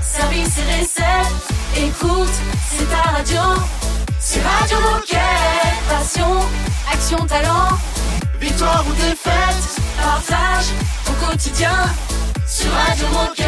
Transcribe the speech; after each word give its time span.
service 0.00 0.58
et 0.58 0.80
recettes. 0.80 1.46
Écoute, 1.76 2.32
c'est 2.70 2.88
ta 2.90 3.10
radio. 3.10 3.40
C'est 4.18 4.42
Radio 4.42 4.78
Moquette. 4.80 5.20
Passion, 5.88 6.40
action, 6.92 7.18
talent. 7.26 7.78
Victoire 8.40 8.84
ou 8.88 8.92
défaite, 8.92 9.80
partage 9.98 10.66
au 11.08 11.26
quotidien 11.26 11.72
sur 12.46 12.70
Radio 12.70 13.06
Moquette. 13.08 13.46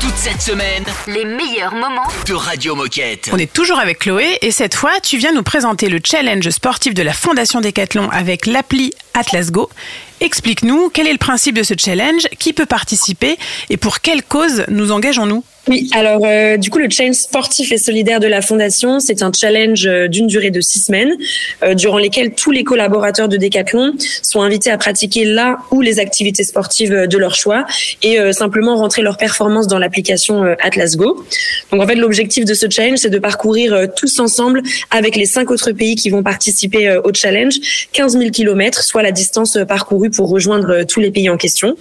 Toute 0.00 0.16
cette 0.16 0.40
semaine, 0.42 0.84
Les 1.06 1.24
meilleurs 1.24 1.74
moments 1.74 2.06
de 2.26 2.34
Radio 2.34 2.74
Moquette. 2.74 3.30
On 3.32 3.38
est 3.38 3.52
toujours 3.52 3.78
avec 3.78 4.00
Chloé 4.00 4.38
et 4.40 4.50
cette 4.50 4.74
fois, 4.74 5.00
tu 5.02 5.18
viens 5.18 5.32
nous 5.32 5.42
présenter 5.42 5.88
le 5.88 6.00
challenge 6.04 6.48
sportif 6.50 6.94
de 6.94 7.02
la 7.02 7.12
Fondation 7.12 7.60
Decathlon 7.60 8.08
avec 8.10 8.46
l'appli 8.46 8.92
Atlas 9.14 9.50
Go. 9.50 9.68
Explique-nous 10.20 10.90
quel 10.92 11.06
est 11.06 11.12
le 11.12 11.18
principe 11.18 11.56
de 11.56 11.62
ce 11.62 11.74
challenge, 11.76 12.26
qui 12.38 12.52
peut 12.52 12.66
participer 12.66 13.36
et 13.70 13.76
pour 13.76 14.00
quelle 14.00 14.22
cause 14.22 14.64
nous 14.68 14.92
engageons-nous? 14.92 15.44
Oui, 15.68 15.90
alors 15.94 16.20
euh, 16.24 16.56
du 16.58 16.70
coup 16.70 16.78
le 16.78 16.88
challenge 16.88 17.16
sportif 17.16 17.72
et 17.72 17.78
solidaire 17.78 18.20
de 18.20 18.28
la 18.28 18.40
fondation, 18.40 19.00
c'est 19.00 19.24
un 19.24 19.32
challenge 19.32 19.84
euh, 19.84 20.06
d'une 20.06 20.28
durée 20.28 20.52
de 20.52 20.60
six 20.60 20.78
semaines, 20.78 21.16
euh, 21.64 21.74
durant 21.74 21.98
lesquelles 21.98 22.34
tous 22.34 22.52
les 22.52 22.62
collaborateurs 22.62 23.28
de 23.28 23.36
Decathlon 23.36 23.94
sont 24.22 24.42
invités 24.42 24.70
à 24.70 24.78
pratiquer 24.78 25.24
là 25.24 25.58
ou 25.72 25.80
les 25.80 25.98
activités 25.98 26.44
sportives 26.44 27.08
de 27.08 27.18
leur 27.18 27.34
choix 27.34 27.66
et 28.04 28.18
simplement 28.32 28.76
rentrer 28.76 29.02
leur 29.02 29.16
performance 29.16 29.66
dans 29.66 29.78
l'application 29.78 30.44
Atlas 30.60 30.96
Go. 30.96 31.24
Donc 31.72 31.82
en 31.82 31.86
fait 31.86 31.96
l'objectif 31.96 32.44
de 32.44 32.54
ce 32.54 32.70
challenge, 32.70 32.98
c'est 32.98 33.10
de 33.10 33.18
parcourir 33.18 33.88
tous 33.96 34.20
ensemble 34.20 34.62
avec 34.90 35.16
les 35.16 35.26
cinq 35.26 35.50
autres 35.50 35.72
pays 35.72 35.96
qui 35.96 36.10
vont 36.10 36.22
participer 36.22 36.96
au 37.02 37.12
challenge 37.12 37.58
15 37.92 38.18
000 38.18 38.30
kilomètres, 38.30 38.82
soit 38.82 39.02
la 39.02 39.12
distance 39.12 39.56
euh, 39.56 39.64
pour 40.10 40.28
rejoindre 40.28 40.70
euh, 40.70 40.84
tous 40.84 41.00
les 41.00 41.10
pays 41.10 41.28
en 41.30 41.36
question. 41.36 41.76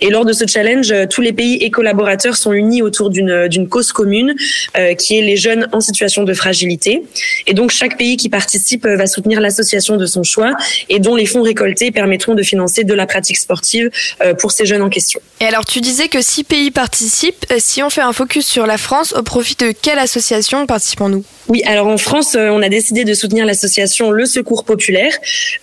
Et 0.00 0.10
lors 0.10 0.24
de 0.24 0.32
ce 0.32 0.46
challenge, 0.46 0.90
euh, 0.92 1.06
tous 1.06 1.20
les 1.20 1.32
pays 1.32 1.56
et 1.56 1.70
collaborateurs 1.70 2.36
sont 2.36 2.52
unis 2.52 2.82
autour 2.82 3.10
d'une 3.10 3.48
d'une 3.48 3.68
cause 3.68 3.92
commune, 3.92 4.34
euh, 4.76 4.94
qui 4.94 5.18
est 5.18 5.22
les 5.22 5.36
jeunes 5.36 5.68
en 5.72 5.80
situation 5.80 6.24
de 6.24 6.34
fragilité. 6.34 7.02
Et 7.46 7.54
donc 7.54 7.70
chaque 7.70 7.96
pays 7.98 8.16
qui 8.16 8.28
participe 8.28 8.86
euh, 8.86 8.96
va 8.96 9.06
soutenir 9.06 9.40
l'association 9.40 9.96
de 9.96 10.06
son 10.06 10.22
choix 10.22 10.52
et 10.88 10.98
dont 10.98 11.16
les 11.16 11.26
fonds 11.26 11.42
récoltés 11.42 11.90
permettront 11.90 12.34
de 12.34 12.42
financer 12.42 12.84
de 12.84 12.94
la 12.94 13.06
pratique 13.06 13.36
sportive 13.36 13.90
euh, 14.22 14.34
pour 14.34 14.52
ces 14.52 14.66
jeunes 14.66 14.82
en 14.82 14.88
question. 14.88 15.20
Et 15.40 15.44
alors, 15.46 15.64
tu 15.64 15.80
disais 15.80 16.08
que 16.08 16.22
six 16.22 16.44
pays 16.44 16.70
participent. 16.70 17.46
Euh, 17.50 17.56
Si 17.58 17.82
on 17.82 17.90
fait 17.90 18.02
un 18.02 18.12
focus 18.12 18.46
sur 18.46 18.66
la 18.66 18.78
France, 18.78 19.12
au 19.12 19.22
profit 19.22 19.56
de 19.56 19.72
quelle 19.72 19.98
association 19.98 20.66
participons-nous? 20.66 21.24
Oui, 21.48 21.62
alors 21.66 21.88
en 21.88 21.98
France, 21.98 22.34
euh, 22.36 22.48
on 22.48 22.62
a 22.62 22.68
décidé 22.68 23.04
de 23.04 23.14
soutenir 23.14 23.44
l'association 23.44 24.10
Le 24.10 24.24
Secours 24.24 24.64
Populaire. 24.64 25.12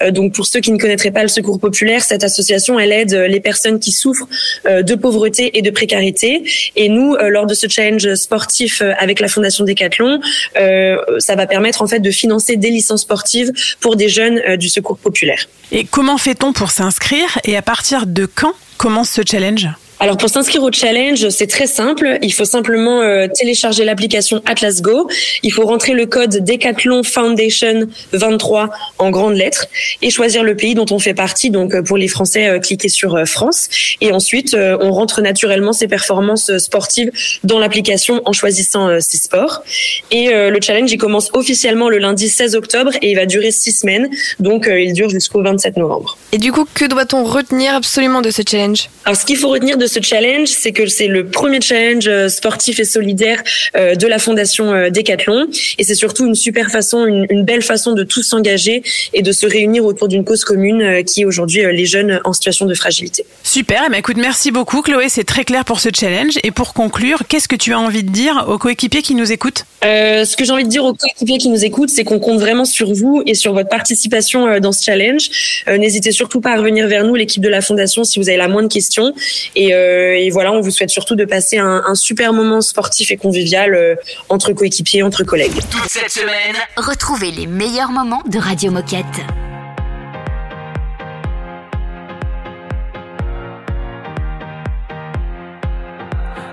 Euh, 0.02 0.12
donc 0.12 0.34
pour 0.34 0.46
ceux 0.46 0.60
qui 0.60 0.72
ne 0.72 0.78
connaîtraient 0.78 1.12
pas 1.12 1.24
le 1.24 1.28
Secours 1.28 1.60
Populaire, 1.60 2.01
cette 2.04 2.24
association, 2.24 2.80
elle 2.80 2.92
aide 2.92 3.14
euh, 3.14 3.28
les 3.28 3.40
personnes 3.40 3.80
qui 3.80 3.92
souffrent 3.92 4.28
euh, 4.66 4.84
de 4.84 4.96
pauvreté 4.96 5.58
et 5.58 5.62
de 5.62 5.70
précarité. 5.70 6.44
Et 6.76 6.90
nous, 6.90 7.14
euh, 7.14 7.30
lors 7.30 7.46
de 7.46 7.54
ce 7.54 7.68
challenge 7.68 8.14
sportif 8.16 8.82
avec 8.98 9.20
la 9.20 9.28
Fondation 9.28 9.66
Decathlon, 9.66 10.20
euh, 10.58 10.98
ça 11.20 11.36
va 11.36 11.48
permettre 11.48 11.82
en 11.82 11.88
fait 11.88 12.00
de 12.00 12.12
financer 12.12 12.58
des 12.58 12.70
licences 12.70 13.02
sportives 13.02 13.52
pour 13.80 13.96
des 13.96 14.10
jeunes 14.10 14.58
du 14.58 14.70
Secours 14.70 14.98
Populaire. 14.98 15.48
Et 15.72 15.86
comment 15.86 16.18
fait-on 16.18 16.54
pour 16.54 16.72
s'inscrire 16.72 17.40
et 17.44 17.56
à 17.56 17.62
partir 17.62 18.06
de 18.06 18.26
quand 18.26 18.54
commence 18.78 19.10
ce 19.10 19.22
challenge? 19.30 19.68
Alors 20.02 20.18
pour 20.18 20.30
s'inscrire 20.30 20.64
au 20.64 20.72
challenge, 20.72 21.30
c'est 21.30 21.46
très 21.46 21.68
simple. 21.68 22.18
Il 22.24 22.34
faut 22.34 22.44
simplement 22.44 23.02
euh, 23.02 23.28
télécharger 23.28 23.86
l'application 23.86 24.42
Atlas 24.48 24.82
Go. 24.82 25.08
Il 25.44 25.54
faut 25.54 25.64
rentrer 25.64 25.94
le 25.94 26.08
code 26.08 26.44
Decathlon 26.44 27.04
Foundation 27.04 27.88
23 28.12 28.72
en 28.98 29.12
grandes 29.12 29.36
lettres 29.36 29.68
et 30.02 30.10
choisir 30.10 30.44
le 30.44 30.56
pays 30.56 30.74
dont 30.74 30.88
on 30.90 30.98
fait 30.98 31.14
partie. 31.14 31.52
Donc 31.52 31.76
euh, 31.76 31.84
pour 31.84 31.98
les 31.98 32.08
Français, 32.08 32.50
euh, 32.50 32.58
cliquez 32.58 32.90
sur 32.90 33.16
euh, 33.16 33.26
France 33.26 33.70
et 34.02 34.12
ensuite 34.12 34.56
on 34.56 34.92
rentre 34.92 35.22
naturellement 35.22 35.72
ses 35.72 35.88
performances 35.88 36.58
sportives 36.58 37.12
dans 37.44 37.60
l'application 37.60 38.24
en 38.26 38.34
choisissant 38.34 39.00
ses 39.00 39.20
sports. 39.20 39.62
Et 40.10 40.30
le 40.30 40.60
challenge 40.60 40.92
il 40.92 40.98
commence 40.98 41.30
officiellement 41.34 41.90
le 41.90 42.00
lundi 42.00 42.28
16 42.28 42.56
octobre 42.56 42.92
et 43.04 43.12
il 43.12 43.16
va 43.16 43.28
durer 43.28 43.52
six 43.52 43.72
semaines. 43.72 44.10
Donc 44.40 44.68
il 44.68 44.94
dure 44.94 45.10
jusqu'au 45.10 45.44
27 45.44 45.78
novembre. 45.78 46.18
Et 46.32 46.38
du 46.40 46.52
coup, 46.52 46.66
que 46.74 46.86
doit-on 46.86 47.24
retenir 47.24 47.76
absolument 47.76 48.22
de 48.22 48.32
ce 48.32 48.42
challenge? 48.50 48.90
Alors, 49.06 49.18
ce 49.18 49.26
qu'il 49.26 49.38
faut 49.38 49.50
retenir 49.50 49.78
de 49.78 49.86
ce 49.92 50.02
challenge, 50.02 50.48
c'est 50.48 50.72
que 50.72 50.88
c'est 50.88 51.08
le 51.08 51.28
premier 51.28 51.62
challenge 51.62 52.08
euh, 52.08 52.30
sportif 52.30 52.80
et 52.80 52.86
solidaire 52.86 53.44
euh, 53.76 53.96
de 53.96 54.08
la 54.08 54.20
fondation 54.20 54.74
euh, 54.74 54.90
Decathlon, 54.90 55.48
et 55.78 55.84
c'est 55.84 55.96
surtout 55.96 56.26
une 56.26 56.36
super 56.36 56.72
façon, 56.72 57.06
une, 57.06 57.26
une 57.30 57.44
belle 57.44 57.62
façon 57.62 57.94
de 57.94 58.04
tous 58.04 58.24
s'engager 58.24 58.84
et 59.14 59.22
de 59.22 59.32
se 59.32 59.46
réunir 59.46 59.86
autour 59.86 60.08
d'une 60.08 60.24
cause 60.24 60.44
commune 60.44 61.04
qui 61.04 61.22
est 61.22 61.26
aujourd'hui 61.26 61.62
les 61.72 61.86
jeunes 61.86 62.20
en 62.24 62.34
situation 62.34 62.66
de 62.66 62.74
fragilité. 62.74 63.26
Super, 63.44 63.84
eh 63.88 63.90
ben, 63.92 63.98
écoute, 63.98 64.18
merci 64.18 64.52
beaucoup 64.52 64.82
Chloé, 64.82 65.10
c'est 65.10 65.24
très 65.24 65.44
clair 65.44 65.66
pour 65.66 65.80
ce 65.80 65.90
challenge. 65.98 66.36
Et 66.44 66.52
pour 66.52 66.74
conclure, 66.74 67.24
qu'est-ce 67.28 67.48
que 67.48 67.56
tu 67.56 67.74
as 67.74 67.80
envie 67.80 68.04
de 68.04 68.12
dire 68.12 68.46
aux 68.48 68.58
coéquipiers 68.58 69.02
qui 69.02 69.16
nous 69.16 69.32
écoutent? 69.32 69.66
Euh, 69.84 70.26
ce 70.26 70.38
que 70.38 70.46
j'ai 70.46 70.52
envie 70.52 70.64
de 70.64 70.70
dire 70.70 70.86
aux 70.86 70.94
coéquipiers 70.94 71.38
qui 71.38 71.50
nous 71.50 71.66
écoutent, 71.66 71.90
c'est 71.90 72.04
qu'on 72.04 72.20
compte 72.20 72.40
vraiment 72.40 72.66
sur 72.66 72.94
vous 72.94 73.24
et 73.26 73.34
sur 73.34 73.54
votre 73.54 73.70
participation 73.70 74.60
dans 74.60 74.72
ce 74.72 74.84
challenge. 74.84 75.64
Euh, 75.68 75.78
N'hésitez 75.78 76.12
surtout 76.12 76.40
pas 76.40 76.52
à 76.52 76.58
revenir 76.58 76.88
vers 76.88 77.04
nous, 77.04 77.16
l'équipe 77.16 77.42
de 77.42 77.50
la 77.50 77.62
fondation, 77.62 78.04
si 78.04 78.20
vous 78.20 78.30
avez 78.30 78.38
la 78.38 78.48
moindre 78.48 78.70
question. 78.70 79.14
Et, 79.56 79.74
euh, 79.74 79.81
et 80.16 80.30
voilà, 80.32 80.52
on 80.52 80.62
vous 80.62 80.72
souhaite 80.72 80.90
surtout 80.90 81.16
de 81.16 81.26
passer 81.26 81.58
un, 81.58 81.84
un 81.86 81.96
super 81.96 82.34
moment 82.34 82.62
sportif 82.62 83.12
et 83.12 83.18
convivial 83.18 83.74
euh, 83.74 83.96
entre 84.30 84.54
coéquipiers, 84.54 85.04
entre 85.04 85.24
collègues. 85.24 85.60
Toute 85.70 85.90
cette 85.90 86.10
semaine, 86.10 86.56
Retrouvez 86.78 87.32
les 87.32 87.48
meilleurs 87.48 87.92
moments 87.92 88.24
de 88.26 88.40
Radio 88.40 88.72
Moquette. 88.72 89.06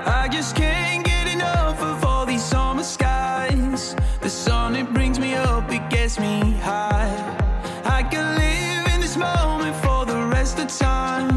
I 0.07 0.29
just 0.31 0.55
can't 0.57 1.05
get 1.05 1.33
enough 1.33 1.81
of 1.83 2.05
all 2.05 2.27
these 2.27 2.43
summer 2.43 2.83
skies. 2.83 3.95
The 4.21 4.29
sun, 4.29 4.77
it 4.77 4.93
brings 4.93 5.19
me 5.19 5.35
up, 5.35 5.71
it 5.73 5.89
gets 5.89 6.19
me 6.19 6.55
high. 6.63 7.09
I 7.85 8.03
can 8.03 8.37
live 8.37 8.95
in 8.95 9.01
this 9.01 9.17
moment 9.17 9.75
for 9.77 10.05
the 10.05 10.17
rest 10.31 10.59
of 10.59 10.69
time. 10.69 11.28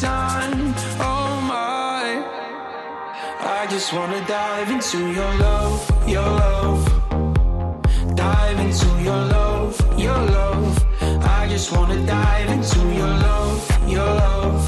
Time. 0.00 0.74
Oh 0.98 1.32
my. 1.52 2.06
I 3.58 3.66
just 3.68 3.92
wanna 3.92 4.24
dive 4.26 4.70
into 4.70 4.98
your 5.18 5.32
love, 5.46 5.78
your 6.08 6.30
love. 6.44 6.82
Dive 8.14 8.58
into 8.60 8.88
your 9.08 9.22
love, 9.36 9.72
your 9.98 10.20
love. 10.38 10.72
I 11.38 11.46
just 11.48 11.70
wanna 11.72 11.98
dive 12.06 12.48
into 12.48 12.80
your 13.00 13.14
love, 13.28 13.60
your 13.96 14.10
love. 14.24 14.60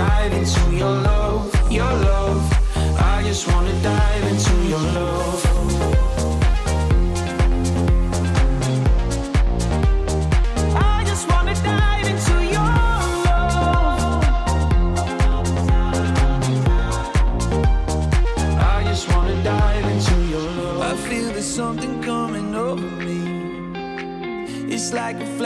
Dive 0.00 0.32
into 0.40 0.64
your 0.80 0.94
love, 1.08 1.23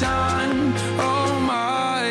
Time. 0.00 0.74
Oh 0.98 1.38
my. 1.40 2.04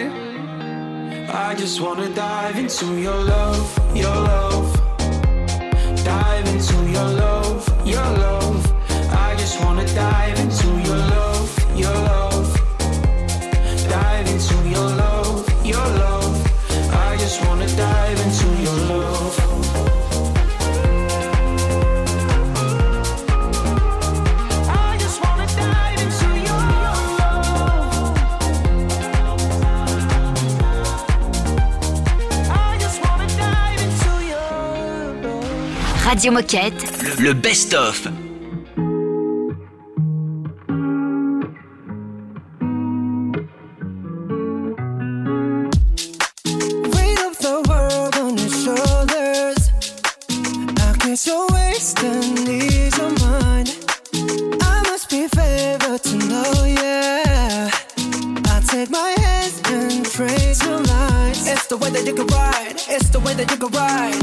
I 1.33 1.56
just 1.56 1.81
wanna 1.81 2.09
dive 2.13 2.57
into 2.57 3.00
your 3.00 3.15
love, 3.15 3.95
your 3.95 4.15
love. 4.31 4.69
Dive 6.03 6.47
into 6.47 6.77
your 6.95 7.09
love, 7.24 7.62
your 7.85 8.09
love. 8.25 8.62
I 9.25 9.35
just 9.38 9.59
wanna 9.63 9.85
dive 9.88 10.39
and 59.66 60.06
trace 60.06 60.63
your 60.63 60.80
lines. 60.80 61.48
It's 61.48 61.68
the 61.68 61.77
way 61.77 61.89
that 61.89 62.06
you 62.06 62.13
can 62.13 62.27
ride. 62.27 62.75
It's 62.88 63.09
the 63.09 63.19
way 63.19 63.33
that 63.33 63.50
you 63.51 63.57
can 63.57 63.71
ride. 63.71 64.22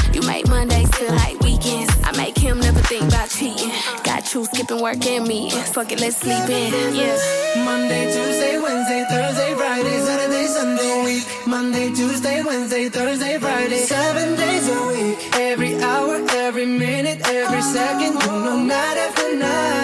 You 0.13 0.21
make 0.27 0.47
Mondays 0.49 0.89
feel 0.95 1.13
like 1.15 1.39
weekends. 1.39 1.93
I 2.03 2.11
make 2.17 2.37
him 2.37 2.59
never 2.59 2.79
think 2.81 3.03
about 3.03 3.29
cheating. 3.29 3.71
Got 4.03 4.33
you 4.33 4.45
skipping 4.45 4.81
work 4.81 5.05
and 5.05 5.25
me. 5.27 5.49
Fuck 5.73 5.91
it, 5.91 5.99
let's 6.01 6.17
sleep 6.17 6.49
in. 6.49 6.95
Yeah. 6.95 7.15
Monday, 7.63 8.05
Tuesday, 8.11 8.59
Wednesday, 8.59 9.05
Thursday, 9.09 9.53
Friday, 9.55 9.99
Saturday, 9.99 10.45
Sunday, 10.47 11.03
week. 11.05 11.47
Monday, 11.47 11.87
Tuesday, 11.93 12.43
Wednesday, 12.43 12.89
Thursday, 12.89 13.37
Friday, 13.39 13.77
seven 13.77 14.35
days 14.35 14.67
a 14.67 14.87
week. 14.87 15.17
Every 15.35 15.81
hour, 15.81 16.15
every 16.31 16.65
minute, 16.65 17.21
every 17.25 17.61
second. 17.61 18.13
You 18.21 18.27
know, 18.45 18.57
night 18.63 18.97
after 18.97 19.35
night, 19.35 19.80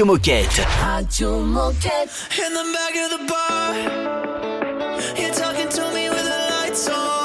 Radio 0.00 0.14
Moquette. 0.14 0.66
Radio 0.82 1.44
Moquette. 1.44 2.08
In 2.38 2.54
the 2.54 2.64
back 2.72 2.96
of 2.96 3.10
the 3.10 3.18
bar, 3.28 3.74
you're 5.20 5.34
talking 5.34 5.68
to 5.68 5.92
me 5.92 6.08
with 6.08 6.24
the 6.24 6.48
lights 6.50 6.88
on. 6.88 7.19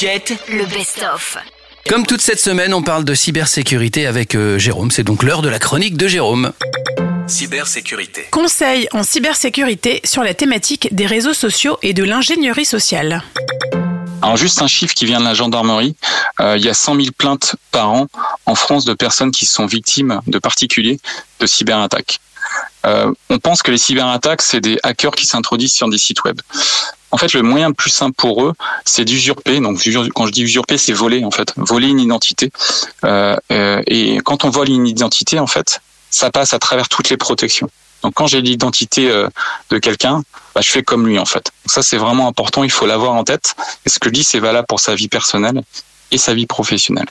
Moquette. 0.00 0.34
Le 0.48 0.64
best-of. 0.64 1.38
Comme 1.88 2.06
toute 2.06 2.20
cette 2.20 2.38
semaine, 2.38 2.72
on 2.72 2.82
parle 2.82 3.04
de 3.04 3.14
cybersécurité 3.14 4.06
avec 4.06 4.36
euh, 4.36 4.56
Jérôme. 4.56 4.92
C'est 4.92 5.02
donc 5.02 5.24
l'heure 5.24 5.42
de 5.42 5.48
la 5.48 5.58
chronique 5.58 5.96
de 5.96 6.06
Jérôme. 6.06 6.52
Cybersécurité. 7.26 8.28
Conseil 8.30 8.86
en 8.92 9.02
cybersécurité 9.02 10.00
sur 10.04 10.22
la 10.22 10.34
thématique 10.34 10.94
des 10.94 11.06
réseaux 11.06 11.34
sociaux 11.34 11.78
et 11.82 11.94
de 11.94 12.04
l'ingénierie 12.04 12.64
sociale. 12.64 13.24
Alors 14.22 14.36
juste 14.36 14.62
un 14.62 14.68
chiffre 14.68 14.94
qui 14.94 15.04
vient 15.04 15.18
de 15.18 15.24
la 15.24 15.34
gendarmerie, 15.34 15.96
euh, 16.40 16.56
il 16.56 16.64
y 16.64 16.68
a 16.68 16.74
100 16.74 16.94
000 16.94 17.06
plaintes 17.18 17.56
par 17.72 17.90
an 17.90 18.06
en 18.46 18.54
France 18.54 18.84
de 18.84 18.94
personnes 18.94 19.32
qui 19.32 19.46
sont 19.46 19.66
victimes 19.66 20.20
de 20.28 20.38
particuliers 20.38 21.00
de 21.40 21.46
cyberattaques. 21.46 22.20
Euh, 22.86 23.12
on 23.30 23.38
pense 23.38 23.62
que 23.62 23.72
les 23.72 23.78
cyberattaques, 23.78 24.42
c'est 24.42 24.60
des 24.60 24.78
hackers 24.84 25.16
qui 25.16 25.26
s'introduisent 25.26 25.74
sur 25.74 25.88
des 25.88 25.98
sites 25.98 26.22
web. 26.22 26.40
En 27.10 27.16
fait, 27.16 27.32
le 27.32 27.42
moyen 27.42 27.68
le 27.68 27.74
plus 27.74 27.90
simple 27.90 28.14
pour 28.16 28.44
eux, 28.44 28.52
c'est 28.84 29.04
d'usurper. 29.04 29.60
Donc, 29.60 29.80
quand 30.14 30.26
je 30.26 30.32
dis 30.32 30.42
usurper, 30.42 30.76
c'est 30.76 30.92
voler 30.92 31.24
en 31.24 31.30
fait, 31.30 31.52
voler 31.56 31.88
une 31.88 32.00
identité. 32.00 32.50
Euh, 33.04 33.36
euh, 33.50 33.82
et 33.86 34.18
quand 34.24 34.44
on 34.44 34.50
vole 34.50 34.68
une 34.68 34.86
identité, 34.86 35.38
en 35.38 35.46
fait, 35.46 35.80
ça 36.10 36.30
passe 36.30 36.52
à 36.52 36.58
travers 36.58 36.88
toutes 36.88 37.08
les 37.08 37.16
protections. 37.16 37.70
Donc, 38.02 38.14
quand 38.14 38.26
j'ai 38.26 38.42
l'identité 38.42 39.10
euh, 39.10 39.28
de 39.70 39.78
quelqu'un, 39.78 40.22
bah, 40.54 40.60
je 40.60 40.70
fais 40.70 40.82
comme 40.82 41.06
lui 41.06 41.18
en 41.18 41.24
fait. 41.24 41.50
Ça, 41.66 41.82
c'est 41.82 41.96
vraiment 41.96 42.28
important. 42.28 42.62
Il 42.62 42.70
faut 42.70 42.86
l'avoir 42.86 43.14
en 43.14 43.24
tête. 43.24 43.54
Et 43.86 43.88
ce 43.88 43.98
que 43.98 44.10
je 44.10 44.14
dis, 44.14 44.24
c'est 44.24 44.38
valable 44.38 44.66
pour 44.66 44.80
sa 44.80 44.94
vie 44.94 45.08
personnelle 45.08 45.62
et 46.10 46.18
sa 46.18 46.34
vie 46.34 46.46
professionnelle. 46.46 47.08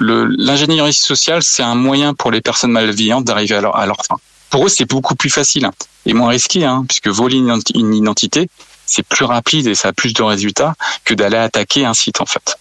L'ingénierie 0.00 0.92
sociale, 0.92 1.42
c'est 1.42 1.62
un 1.62 1.74
moyen 1.74 2.14
pour 2.14 2.30
les 2.30 2.40
personnes 2.40 2.72
malveillantes 2.72 3.24
d'arriver 3.24 3.56
à 3.56 3.86
leur 3.86 4.04
fin. 4.06 4.16
Pour 4.54 4.66
eux, 4.66 4.68
c'est 4.68 4.84
beaucoup 4.84 5.16
plus 5.16 5.30
facile 5.30 5.68
et 6.06 6.14
moins 6.14 6.28
risqué, 6.28 6.64
hein, 6.64 6.84
puisque 6.88 7.08
voler 7.08 7.38
une 7.38 7.92
identité, 7.92 8.48
c'est 8.86 9.02
plus 9.02 9.24
rapide 9.24 9.66
et 9.66 9.74
ça 9.74 9.88
a 9.88 9.92
plus 9.92 10.12
de 10.12 10.22
résultats 10.22 10.74
que 11.04 11.12
d'aller 11.12 11.36
attaquer 11.36 11.84
un 11.84 11.92
site 11.92 12.20
en 12.20 12.24
fait. 12.24 12.56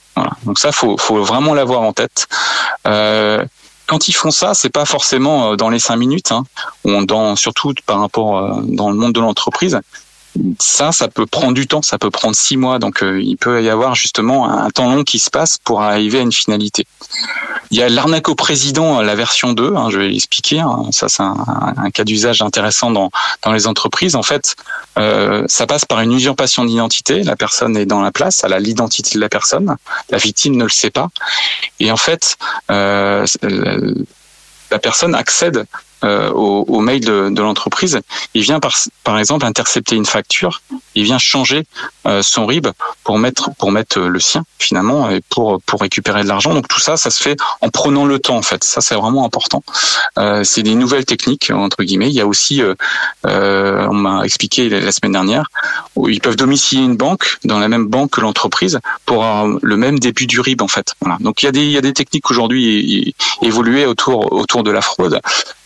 Donc 0.46 0.58
ça, 0.58 0.72
faut, 0.72 0.98
faut 0.98 1.24
vraiment 1.24 1.54
l'avoir 1.54 1.82
en 1.82 1.94
tête. 1.94 2.26
Euh, 2.88 3.46
quand 3.86 4.08
ils 4.08 4.14
font 4.14 4.32
ça, 4.32 4.56
c'est 4.56 4.72
pas 4.72 4.86
forcément 4.86 5.52
euh, 5.52 5.56
dans 5.56 5.70
les 5.70 5.78
cinq 5.78 5.98
minutes, 5.98 6.32
hein, 6.32 6.46
surtout 7.36 7.76
par 7.86 8.00
rapport 8.00 8.40
euh, 8.40 8.62
dans 8.64 8.90
le 8.90 8.96
monde 8.96 9.14
de 9.14 9.20
l'entreprise 9.20 9.80
ça, 10.60 10.92
ça 10.92 11.08
peut 11.08 11.26
prendre 11.26 11.54
du 11.54 11.68
temps, 11.68 11.82
ça 11.82 11.98
peut 11.98 12.10
prendre 12.10 12.36
six 12.36 12.58
mois. 12.58 12.80
Donc, 12.80 13.04
euh, 13.04 13.22
il 13.22 13.38
peut 13.38 13.64
y 13.64 13.70
avoir 13.70 13.96
justement 13.96 14.50
un, 14.50 14.70
temps 14.70 14.94
long 14.94 15.04
qui 15.04 15.20
se 15.20 15.30
passe 15.30 15.58
pour 15.64 15.82
arriver 15.82 16.20
à 16.20 16.22
une 16.22 16.32
finalité. 16.32 16.86
Il 17.72 17.78
y 17.78 17.84
a 17.84 17.90
l'arnaque 17.90 18.30
au 18.30 18.36
président, 18.36 19.02
la 19.02 19.16
version 19.16 19.54
2, 19.54 19.76
hein, 19.76 19.90
je 19.90 20.00
vais 20.00 20.10
l'expliquer. 20.10 20.60
Hein. 20.60 20.90
ça, 20.92 21.10
c'est 21.10 21.24
un, 21.24 21.90
cas 21.94 22.04
d'usage 22.04 22.42
intéressant 22.42 22.92
dans, 22.92 23.12
dans 23.44 23.52
les 23.52 23.68
entreprises. 23.68 24.16
En 24.16 24.24
fait, 24.24 24.56
euh, 24.98 25.44
ça 25.48 25.68
passe 25.68 25.86
par 25.86 26.02
une 26.02 26.14
usurpation 26.14 26.66
d'identité. 26.66 27.24
La 27.24 27.36
personne 27.36 27.78
est 27.78 27.86
dans 27.86 28.02
la 28.02 28.12
place, 28.12 28.42
elle 28.44 28.54
a 28.54 28.60
l'identité 28.60 29.16
de 29.16 29.20
la 29.20 29.30
personne. 29.30 29.76
La 30.10 30.18
victime 30.18 30.58
ne 30.58 30.64
le 30.64 30.70
sait 30.70 30.92
pas. 30.92 31.10
Et 31.80 31.92
en 31.92 31.98
fait, 31.98 32.38
euh, 32.72 33.26
la 34.72 34.80
personne 34.80 35.14
accède 35.16 35.66
euh, 36.04 36.32
au, 36.32 36.66
au, 36.68 36.80
mail 36.80 37.02
de, 37.02 37.30
de 37.30 37.42
l'entreprise, 37.42 38.00
il 38.34 38.42
vient 38.42 38.60
par, 38.60 38.74
par 39.04 39.20
exemple 39.20 39.46
intercepter 39.46 39.96
une 39.96 40.06
facture, 40.06 40.62
il 40.96 41.04
vient 41.04 41.18
changer 41.18 41.64
euh, 42.06 42.22
son 42.22 42.46
RIB 42.46 42.68
pour 43.04 43.18
mettre 43.18 43.52
pour 43.58 43.72
mettre 43.72 44.00
le 44.00 44.20
sien 44.20 44.44
finalement 44.60 45.10
et 45.10 45.22
pour 45.30 45.62
pour 45.62 45.82
récupérer 45.82 46.24
de 46.24 46.28
l'argent. 46.28 46.54
Donc 46.54 46.68
tout 46.68 46.80
ça, 46.80 46.98
ça 46.98 47.10
se 47.10 47.22
fait 47.22 47.38
en 47.62 47.70
prenant 47.70 48.06
le 48.06 48.20
temps 48.20 48.38
en 48.38 48.42
fait. 48.42 48.64
Ça 48.64 48.82
c'est 48.82 48.96
vraiment 48.96 49.26
important. 49.26 49.64
Euh, 50.18 50.44
c'est 50.44 50.64
des 50.64 50.76
nouvelles 50.76 51.06
techniques 51.06 51.52
entre 51.52 51.84
guillemets. 51.84 52.10
Il 52.10 52.16
y 52.16 52.22
a 52.22 52.28
aussi, 52.28 52.62
euh, 52.62 52.76
euh 53.26 53.88
on 53.90 53.94
m'a 53.94 54.24
expliqué 54.24 54.70
la 54.70 54.92
semaine 54.92 55.14
dernière, 55.14 55.46
où 55.96 56.10
ils 56.10 56.22
peuvent 56.22 56.36
domicilier 56.36 56.84
une 56.84 56.98
banque 56.98 57.38
dans 57.44 57.60
la 57.60 57.68
même 57.68 57.88
banque 57.88 58.12
que 58.12 58.22
l'entreprise 58.22 58.80
pour 59.06 59.26
le 59.62 59.78
même 59.78 60.00
début 60.00 60.28
du 60.28 60.40
RIB 60.40 60.62
en 60.62 60.68
fait. 60.68 60.94
Voilà. 61.02 61.18
Donc 61.20 61.44
il 61.44 61.46
y 61.46 61.50
a 61.50 61.52
des 61.52 61.64
il 61.64 61.72
y 61.72 61.78
a 61.78 61.82
des 61.82 61.94
techniques 61.94 62.30
aujourd'hui 62.30 63.16
évoluées 63.42 63.86
autour 63.86 64.32
autour 64.34 64.64
de 64.64 64.72
la 64.72 64.82
fraude. 64.82 65.22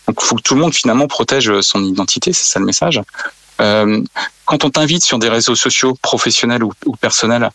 Donc, 0.08 0.18
il 0.22 0.24
faut 0.24 0.36
que 0.36 0.42
tout 0.42 0.54
le 0.54 0.60
monde 0.60 0.74
finalement 0.74 1.06
protège 1.06 1.60
son 1.60 1.84
identité, 1.84 2.32
c'est 2.32 2.50
ça 2.50 2.58
le 2.58 2.64
message. 2.64 3.00
Euh, 3.60 4.02
quand 4.46 4.64
on 4.64 4.70
t'invite 4.70 5.04
sur 5.04 5.18
des 5.18 5.28
réseaux 5.28 5.54
sociaux 5.54 5.96
professionnels 6.00 6.64
ou, 6.64 6.72
ou 6.86 6.96
personnels, 6.96 7.50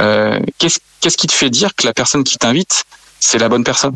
euh, 0.00 0.38
qu'est-ce 0.58 0.80
qu'est-ce 1.00 1.16
qui 1.16 1.26
te 1.26 1.32
fait 1.32 1.50
dire 1.50 1.74
que 1.74 1.86
la 1.86 1.94
personne 1.94 2.24
qui 2.24 2.36
t'invite, 2.36 2.84
c'est 3.20 3.38
la 3.38 3.48
bonne 3.48 3.64
personne? 3.64 3.94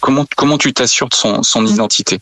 Comment 0.00 0.24
comment 0.36 0.56
tu 0.56 0.72
t'assures 0.72 1.08
de 1.08 1.14
son, 1.14 1.42
son 1.42 1.62
mmh. 1.62 1.66
identité? 1.66 2.20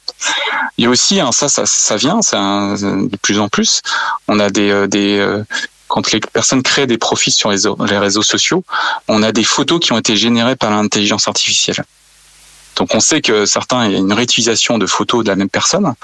Il 0.79 0.85
y 0.85 0.87
a 0.87 0.91
aussi 0.91 1.21
hein, 1.21 1.31
ça, 1.31 1.49
ça 1.49 1.67
ça 1.67 1.97
vient, 1.97 2.23
c'est 2.23 2.37
de 2.37 3.17
plus 3.19 3.39
en 3.39 3.49
plus. 3.49 3.83
On 4.27 4.41
a 4.41 4.51
des 4.51 4.71
euh, 4.71 4.87
des 4.89 5.19
euh, 5.19 5.45
quand 5.87 6.11
les 6.11 6.21
personnes 6.21 6.63
créent 6.63 6.87
des 6.87 6.99
profils 6.99 7.33
sur 7.33 7.51
les, 7.51 7.63
les 7.89 7.99
réseaux 7.99 8.23
sociaux, 8.23 8.65
on 9.07 9.23
a 9.23 9.31
des 9.31 9.45
photos 9.45 9.79
qui 9.79 9.93
ont 9.93 9.99
été 9.99 10.17
générées 10.17 10.57
par 10.57 10.71
l'intelligence 10.71 11.29
artificielle. 11.29 11.85
Donc 12.77 12.95
on 12.95 13.01
sait 13.01 13.21
que 13.21 13.47
certains, 13.47 13.87
il 13.87 13.93
y 13.93 13.95
a 13.95 13.99
une 13.99 14.13
réutilisation 14.13 14.79
de 14.79 14.87
photos 14.87 15.25
de 15.25 15.29
la 15.29 15.37
même 15.37 15.49
personne, 15.49 15.95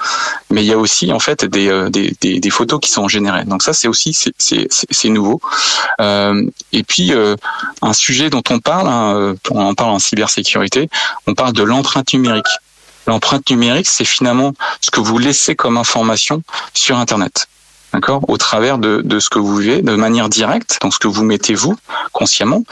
mais 0.49 0.63
il 0.63 0.67
y 0.67 0.73
a 0.73 0.77
aussi 0.77 1.11
en 1.11 1.19
fait 1.19 1.45
des, 1.45 1.67
euh, 1.69 1.89
des, 1.89 2.49
photos 2.49 2.79
qui 2.79 2.89
sont 2.89 3.07
générées. 3.07 3.45
Donc 3.45 3.63
ça 3.63 3.73
c'est 3.73 3.87
aussi 3.87 4.17
c'est 4.37 5.09
nouveau. 5.09 5.41
Euh, 5.99 6.45
et 6.71 6.83
puis 6.83 7.13
euh, 7.13 7.35
un 7.81 7.93
sujet 7.93 8.29
dont 8.29 8.43
on 8.49 8.59
parle, 8.59 8.87
hein, 8.87 9.35
on 9.49 9.75
parle 9.75 9.91
en 9.91 9.99
cybersécurité, 9.99 10.89
on 11.27 11.33
parle 11.33 11.53
de 11.53 11.63
l'empreinte 11.63 12.13
numérique. 12.13 12.45
L'empreinte 13.07 13.49
numérique, 13.49 13.87
c'est 13.87 14.05
finalement 14.05 14.53
ce 14.79 14.91
que 14.91 14.99
vous 14.99 15.17
laissez 15.17 15.55
comme 15.55 15.77
information 15.77 16.43
sur 16.73 16.97
Internet 16.97 17.47
d'accord, 17.93 18.23
au 18.29 18.37
travers 18.37 18.77
de, 18.77 19.01
de 19.03 19.19
ce 19.19 19.29
que 19.29 19.39
vous 19.39 19.55
vivez 19.57 19.81
de 19.81 19.95
manière 19.95 20.29
directe, 20.29 20.77
dans 20.81 20.91
ce 20.91 20.99
que 20.99 21.07
vous 21.07 21.23
mettez 21.23 21.53
vous 21.53 21.75
consciemment, 22.11 22.63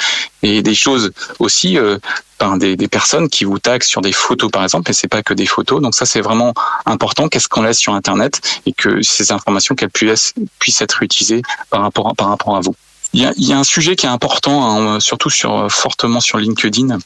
et 0.43 0.61
des 0.61 0.75
choses 0.75 1.11
aussi 1.39 1.77
euh, 1.77 1.97
par 2.38 2.57
des, 2.57 2.75
des, 2.77 2.88
personnes 2.88 3.27
qui 3.27 3.43
vous 3.43 3.59
taguent 3.59 3.83
sur 3.83 4.01
des 4.01 4.13
photos 4.13 4.49
par 4.49 4.63
exemple, 4.63 4.89
et 4.91 4.93
c'est 4.93 5.07
pas 5.07 5.23
que 5.23 5.33
des 5.33 5.45
photos, 5.45 5.81
donc 5.81 5.95
ça 5.95 6.05
c'est 6.05 6.21
vraiment 6.21 6.53
important. 6.85 7.27
Qu'est-ce 7.27 7.49
qu'on 7.49 7.63
laisse 7.63 7.79
sur 7.79 7.93
Internet 7.93 8.41
et 8.65 8.73
que 8.73 9.01
ces 9.01 9.31
informations 9.31 9.75
qu'elles 9.75 9.89
puissent 9.89 10.33
puissent 10.59 10.81
être 10.81 11.03
utilisées 11.03 11.41
par 11.69 11.81
rapport 11.81 12.15
par 12.15 12.29
rapport 12.29 12.55
à 12.55 12.61
vous. 12.61 12.75
Il 13.13 13.21
y 13.21 13.25
a, 13.25 13.33
il 13.38 13.47
y 13.47 13.53
a 13.53 13.57
un 13.57 13.63
sujet 13.63 13.95
qui 13.95 14.05
est 14.05 14.09
important, 14.09 14.69
hein, 14.69 14.99
surtout 14.99 15.31
sur 15.31 15.69
fortement 15.71 16.21
sur 16.21 16.38
LinkedIn, 16.38 16.99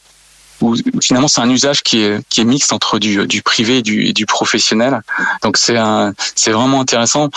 où 0.61 0.75
finalement 1.01 1.27
c'est 1.27 1.41
un 1.41 1.49
usage 1.49 1.81
qui 1.81 2.01
est 2.01 2.19
qui 2.29 2.41
est 2.41 2.45
mixte 2.45 2.73
entre 2.73 2.99
du, 2.99 3.25
du 3.25 3.41
privé 3.41 3.77
et 3.77 3.81
du, 3.81 4.05
et 4.07 4.13
du 4.13 4.25
professionnel. 4.25 5.01
Donc 5.41 5.57
c'est 5.57 5.77
c'est 6.35 6.51
vraiment 6.51 6.81
intéressant. 6.81 7.29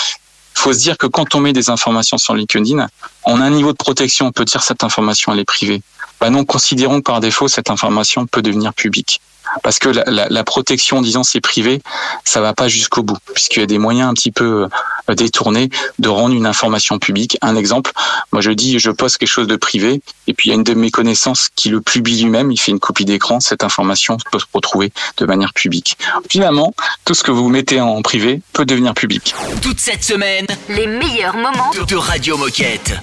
Faut 0.57 0.73
se 0.73 0.79
dire 0.79 0.99
que 0.99 1.07
quand 1.07 1.35
on 1.35 1.41
met 1.41 1.53
des 1.53 1.71
informations 1.71 2.19
sur 2.19 2.35
LinkedIn, 2.35 2.89
on 3.25 3.41
a 3.41 3.45
un 3.45 3.51
niveau 3.51 3.73
de 3.73 3.77
protection, 3.77 4.27
on 4.27 4.33
peut 4.33 4.45
dire 4.45 4.63
cette 4.63 4.83
information 4.83 5.33
est 5.35 5.45
privée. 5.45 5.83
Bah 6.21 6.31
non, 6.31 6.45
considérons 6.45 6.99
que 6.99 7.05
par 7.05 7.21
défaut 7.21 7.47
cette 7.47 7.71
information 7.71 8.27
peut 8.27 8.43
devenir 8.43 8.75
publique 8.75 9.21
parce 9.63 9.79
que 9.79 9.89
la, 9.89 10.05
la, 10.07 10.29
la 10.29 10.45
protection, 10.45 11.01
disant 11.01 11.23
c'est 11.23 11.41
privé, 11.41 11.83
ça 12.25 12.41
va 12.41 12.55
pas 12.55 12.69
jusqu'au 12.69 13.03
bout, 13.03 13.19
puisqu'il 13.35 13.61
y 13.61 13.63
a 13.63 13.67
des 13.67 13.79
moyens 13.79 14.11
un 14.11 14.15
petit 14.15 14.33
peu 14.33 14.69
euh, 15.09 15.15
détournés 15.15 15.71
de 15.99 16.09
rendre 16.09 16.35
une 16.35 16.47
information 16.47 16.99
publique. 16.99 17.39
Un 17.43 17.57
exemple, 17.57 17.93
moi 18.33 18.43
je 18.43 18.51
dis, 18.51 18.79
je 18.79 18.91
poste 18.91 19.19
quelque 19.19 19.29
chose 19.29 19.47
de 19.47 19.57
privé, 19.57 20.01
et 20.27 20.35
puis 20.35 20.49
il 20.49 20.51
y 20.51 20.53
a 20.53 20.57
une 20.57 20.65
de 20.65 20.75
mes 20.75 20.91
connaissances 20.91 21.49
qui 21.55 21.69
le 21.69 21.81
publie 21.81 22.23
lui-même, 22.23 22.51
il 22.51 22.59
fait 22.59 22.73
une 22.73 22.81
copie 22.81 23.05
d'écran, 23.05 23.41
cette 23.41 23.65
information 23.65 24.17
peut 24.31 24.39
se 24.39 24.47
retrouver 24.53 24.93
de 25.17 25.27
manière 25.27 25.53
publique. 25.53 25.97
Finalement, 26.31 26.75
tout 27.05 27.15
ce 27.15 27.23
que 27.23 27.31
vous 27.31 27.49
mettez 27.49 27.81
en 27.81 28.03
privé 28.03 28.41
peut 28.53 28.65
devenir 28.65 28.95
public. 28.95 29.35
Toute 29.63 29.81
cette 29.81 30.05
semaine, 30.05 30.47
les 30.69 30.87
meilleurs 30.87 31.37
moments 31.37 31.71
de 31.89 31.97
Radio 31.97 32.37
Moquette. 32.37 32.95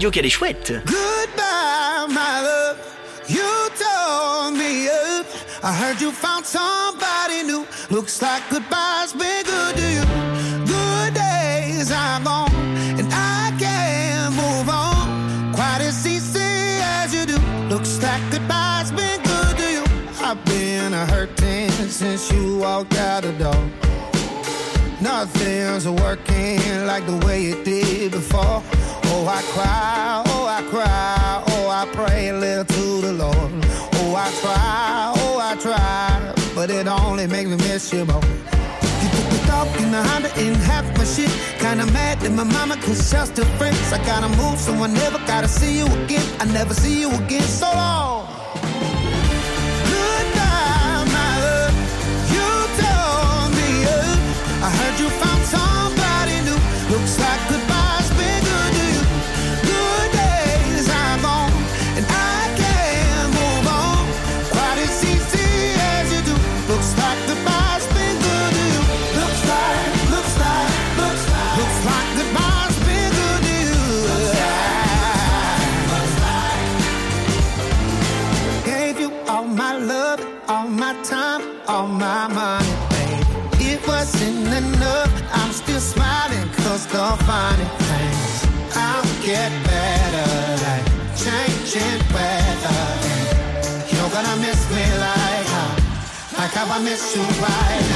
Radio 0.00 0.10
qu'elle 0.10 0.24
est 0.24 0.30
chouette. 0.30 0.72
Goodbye, 0.86 2.06
my 2.08 2.40
love. 2.40 2.78
You 3.28 3.44
told 3.76 4.56
me 4.56 4.88
up. 4.88 5.26
I 5.62 5.74
heard 5.74 6.00
you 6.00 6.10
found 6.10 6.46
somebody 6.46 7.42
new. 7.44 7.66
Looks 7.90 8.22
like 8.22 8.42
goodbye's 8.48 9.12
been 9.12 9.44
good 9.44 9.76
to 9.76 9.86
you. 9.96 10.04
Good 10.64 11.12
days 11.12 11.92
are 11.92 12.18
gone, 12.24 12.48
and 12.98 13.08
I 13.12 13.52
can't 13.58 14.34
move 14.36 14.70
on 14.70 15.52
quite 15.52 15.82
as 15.82 16.06
easy 16.06 16.80
as 16.80 17.12
you 17.14 17.26
do. 17.26 17.36
Looks 17.68 18.02
like 18.02 18.22
goodbye's 18.30 18.92
been 18.92 19.20
good 19.22 19.54
to 19.58 19.70
you. 19.70 19.84
I've 20.24 20.42
been 20.46 20.92
hurting 21.12 21.70
since 21.90 22.32
you 22.32 22.56
walked 22.56 22.94
out 22.94 23.24
the 23.24 23.32
door. 23.32 23.70
Nothing's 25.02 25.86
working 25.86 26.86
like 26.86 27.04
the 27.04 27.20
way 27.26 27.52
it 27.52 27.66
did 27.66 28.12
before. 28.12 28.62
Oh, 29.12 29.26
I 29.26 29.42
cry, 29.52 30.22
oh, 30.26 30.46
I 30.46 30.62
cry, 30.70 31.44
oh, 31.48 31.68
I 31.68 31.86
pray 31.92 32.28
a 32.28 32.34
little 32.34 32.64
to 32.64 33.00
the 33.06 33.12
Lord. 33.12 33.50
Oh, 33.94 34.14
I 34.16 34.30
try, 34.40 35.12
oh, 35.16 35.38
I 35.40 35.56
try, 35.56 36.34
but 36.54 36.70
it 36.70 36.86
only 36.86 37.26
makes 37.26 37.50
me 37.50 37.56
miss 37.56 37.92
you 37.92 38.04
more. 38.04 38.22
You 39.02 39.08
took 39.14 39.28
the 39.34 39.44
dog 39.46 39.68
in 39.80 39.90
the 39.90 40.02
Honda 40.02 40.30
in 40.40 40.54
half 40.54 40.86
my 40.96 41.04
shit. 41.04 41.30
Kinda 41.58 41.86
mad 41.92 42.20
that 42.20 42.32
my 42.32 42.44
mama 42.44 42.76
cause 42.76 43.12
y'all 43.12 43.26
still 43.26 43.44
friends. 43.58 43.92
I 43.92 43.98
gotta 44.04 44.28
move, 44.36 44.58
so 44.58 44.72
I 44.74 44.86
never 44.86 45.18
gotta 45.26 45.48
see 45.48 45.78
you 45.78 45.86
again. 46.04 46.26
I 46.38 46.44
never 46.44 46.74
see 46.74 47.00
you 47.00 47.10
again, 47.10 47.42
so 47.42 47.66
long. 47.66 48.19
promise 96.80 97.12
to 97.12 97.20
ride. 97.42 97.89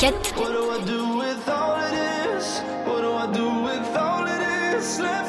What 0.00 0.52
do 0.52 0.70
I 0.70 0.80
do 0.84 1.16
with 1.16 1.48
all 1.48 1.76
this? 1.90 2.60
What 2.86 3.00
do 3.00 3.14
I 3.14 3.26
do 3.32 3.48
with 3.64 3.96
all 3.96 4.24
this? 4.24 5.00
Love. 5.00 5.26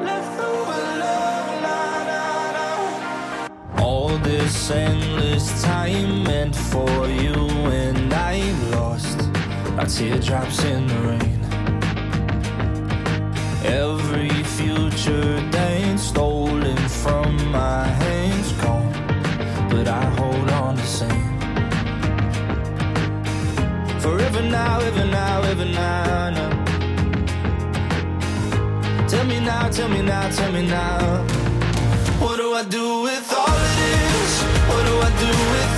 Leftover 0.00 0.80
love. 1.04 1.62
Nah, 1.62 2.04
nah, 2.10 3.46
nah. 3.76 3.84
All 3.84 4.16
this 4.18 4.70
endless 4.70 5.62
time 5.62 6.24
meant 6.24 6.56
for 6.56 7.08
you 7.08 7.34
and 7.82 8.10
I'm 8.14 8.70
lost. 8.70 9.20
Our 9.78 9.84
teardrops 9.84 10.64
in 10.64 10.86
the 10.86 10.98
rain. 11.06 11.40
Every 13.66 14.03
now, 24.54 24.78
ever 24.80 25.04
now, 25.04 25.42
ever 25.50 25.64
now, 25.64 26.30
now. 26.30 26.50
Tell 29.08 29.24
me 29.26 29.40
now, 29.40 29.68
tell 29.68 29.88
me 29.88 30.00
now, 30.02 30.30
tell 30.30 30.52
me 30.52 30.62
now. 30.66 31.24
What 32.22 32.36
do 32.36 32.46
I 32.60 32.64
do 32.78 32.86
with 33.06 33.26
all 33.40 33.58
of 33.64 33.72
this? 33.80 34.32
What 34.70 34.82
do 34.88 34.94
I 35.08 35.10
do 35.24 35.30
with 35.52 35.73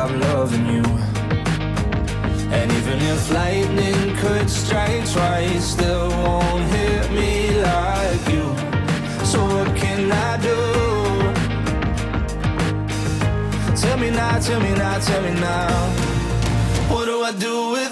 stop 0.00 0.18
loving 0.22 0.66
you. 0.66 0.84
And 2.56 2.72
even 2.72 2.98
if 3.12 3.30
lightning 3.32 4.16
could 4.16 4.48
strike 4.48 5.04
twice, 5.12 5.64
still 5.72 6.08
won't 6.22 6.64
hit 6.74 7.10
me 7.12 7.60
like 7.68 8.24
you. 8.34 8.46
So 9.30 9.38
what 9.52 9.68
can 9.76 10.10
I 10.10 10.30
do? 10.48 10.58
Tell 13.82 13.98
me 13.98 14.10
now, 14.10 14.38
tell 14.38 14.60
me 14.60 14.72
now, 14.72 14.98
tell 15.00 15.22
me 15.22 15.34
now. 15.38 15.70
What 16.90 17.04
do 17.04 17.22
I 17.22 17.32
do 17.32 17.70
with 17.72 17.89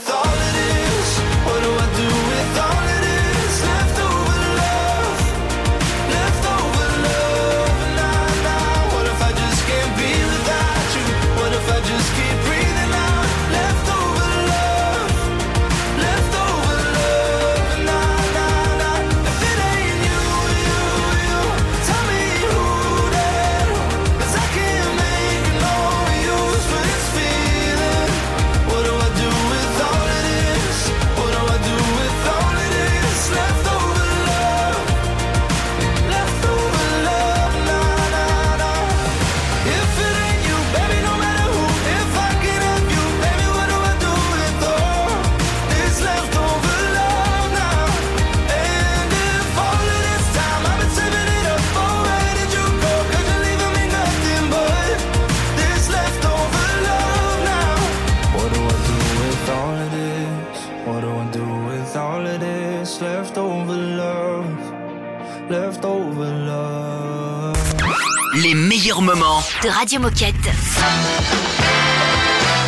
de 69.63 69.69
Radio 69.69 70.01
Moquette. 70.01 70.35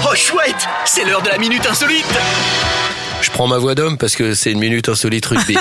Oh 0.05 0.15
chouette, 0.15 0.67
c'est 0.85 1.05
l'heure 1.05 1.23
de 1.23 1.29
la 1.29 1.39
minute 1.39 1.65
insolite. 1.67 2.05
Je 3.23 3.31
prends 3.31 3.47
ma 3.47 3.59
voix 3.59 3.75
d'homme 3.75 3.97
parce 3.99 4.17
que 4.17 4.35
c'est 4.35 4.51
une 4.53 4.59
minute 4.59 4.89
insolite 4.89 5.27
rugby. 5.27 5.57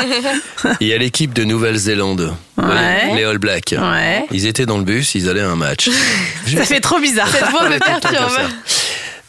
Il 0.80 0.86
y 0.88 0.92
a 0.94 0.98
l'équipe 0.98 1.32
de 1.32 1.44
Nouvelle-Zélande, 1.44 2.34
Ouais. 2.56 3.14
les 3.16 3.24
All 3.24 3.38
Blacks. 3.38 3.74
Ouais. 3.76 4.26
Ils 4.30 4.46
étaient 4.46 4.66
dans 4.66 4.78
le 4.78 4.84
bus, 4.84 5.14
ils 5.14 5.28
allaient 5.28 5.40
à 5.42 5.50
un 5.50 5.56
match. 5.56 5.88
Ça 6.46 6.64
fait 6.64 6.80
trop 6.80 7.00
bizarre. 7.00 7.28
Cette 7.28 7.50
voix 7.50 7.68
me 7.68 7.78
perturbe. 7.78 8.32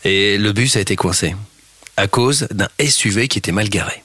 Et 0.03 0.37
le 0.37 0.53
bus 0.53 0.75
a 0.77 0.79
été 0.79 0.95
coincé 0.95 1.35
à 1.97 2.07
cause 2.07 2.47
d'un 2.51 2.67
SUV 2.79 3.27
qui 3.27 3.39
était 3.39 3.51
mal 3.51 3.69
garé. 3.69 4.03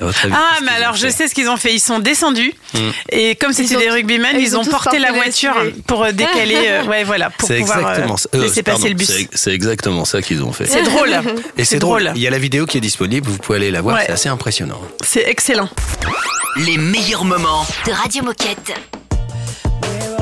Ah. 0.00 0.06
Avis, 0.24 0.34
Ah, 0.36 0.58
mais 0.62 0.72
alors 0.72 0.94
je 0.96 1.08
sais 1.08 1.28
ce 1.28 1.34
qu'ils 1.34 1.48
ont 1.48 1.56
fait. 1.56 1.72
Ils 1.72 1.80
sont 1.80 1.98
descendus 2.00 2.52
Mm. 2.74 2.78
et 3.10 3.36
comme 3.36 3.52
c'était 3.52 3.76
des 3.76 3.88
rugbymen, 3.90 4.32
ils 4.34 4.42
ils 4.42 4.56
ont 4.56 4.64
porté 4.64 4.98
la 4.98 5.12
voiture 5.12 5.54
pour 5.86 6.02
euh, 6.04 6.10
décaler. 6.12 6.56
euh, 6.66 6.84
ouais, 6.88 7.04
voilà, 7.04 7.30
pour 7.30 7.46
C'est 7.48 7.58
pouvoir 7.60 7.78
euh, 7.78 7.90
exactement 7.90 8.16
ça. 8.16 8.28
Euh, 8.34 8.42
laisser 8.42 8.62
pardon, 8.64 8.78
passer 8.80 8.88
le 8.90 8.94
bus. 8.96 9.06
c'est- 9.06 9.28
C'est 9.32 9.52
exactement 9.52 10.04
ça 10.04 10.20
qu'ils 10.20 10.42
ont 10.42 10.52
fait. 10.52 10.66
C'est 10.66 10.82
drôle. 10.82 11.10
Et 11.56 11.64
c'est 11.64 11.78
drôle. 11.78 12.12
Il 12.16 12.20
y 12.22 12.26
a 12.26 12.30
la 12.30 12.38
vidéo 12.38 12.66
qui 12.66 12.78
est 12.78 12.80
disponible, 12.80 13.28
vous 13.30 13.38
pouvez 13.38 13.58
aller 13.58 13.70
la 13.70 13.80
voir, 13.82 13.96
Ouais. 13.96 14.02
c'est 14.06 14.12
assez 14.12 14.28
impressionnant. 14.28 14.80
C'est 15.04 15.22
excellent. 15.28 15.68
Les 16.56 16.76
meilleurs 16.76 17.24
moments. 17.24 17.64
De 17.86 17.92
Radio 17.92 18.22
Moquette. 18.24 18.72
We're 19.82 20.18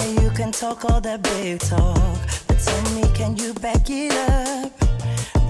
Yeah, 0.00 0.22
you 0.22 0.30
can 0.30 0.50
talk 0.50 0.84
all 0.86 1.00
that 1.02 1.22
big 1.22 1.60
talk. 1.60 2.18
But 2.46 2.58
tell 2.58 2.94
me, 2.94 3.02
can 3.14 3.36
you 3.36 3.52
back 3.54 3.90
it 3.90 4.12
up? 4.30 4.72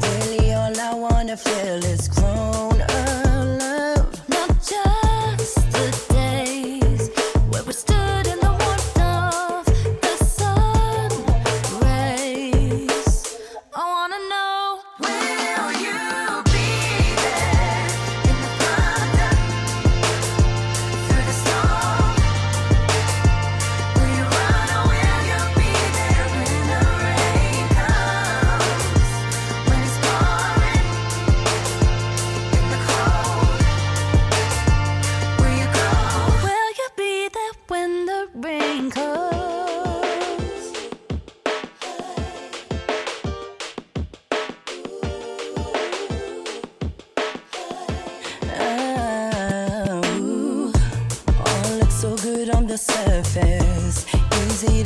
Really, 0.02 0.52
all 0.54 0.80
I 0.80 0.94
wanna 0.94 1.36
feel 1.36 1.84
is 1.84 2.08
grown 2.08 2.80
up 2.80 3.58
love. 3.58 4.28
Not 4.28 4.50
just 4.72 5.54
the 5.72 5.88
days 6.14 7.10
where 7.50 7.62
we 7.62 7.72
stood 7.72 8.26
in 8.26 8.38
the 8.40 8.49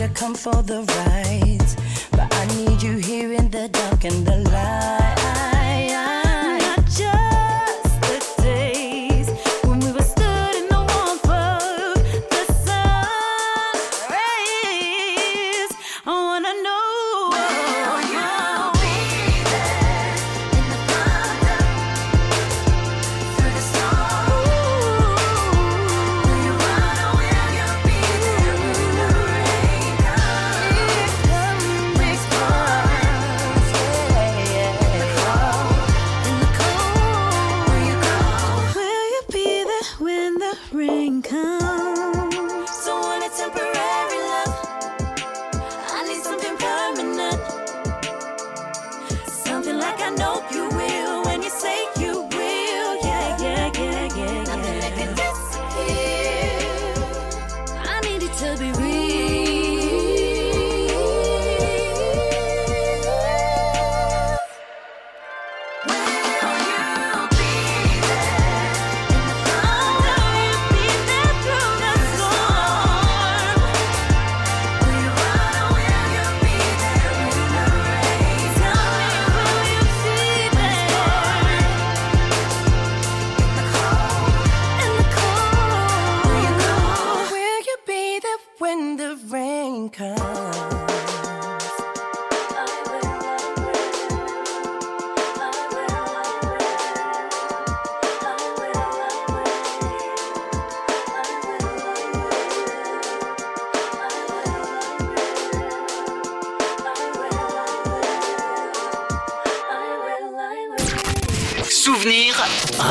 to 0.08 0.12
come 0.12 0.34
for 0.34 0.62
the 0.62 0.82
ride. 0.82 1.70
But 2.10 2.34
I 2.34 2.44
need 2.56 2.82
you 2.82 2.98
here 2.98 3.32
in 3.32 3.50
the 3.50 3.68
dark 3.68 4.04
and 4.04 4.26
the 4.26 4.36
light. 4.50 5.03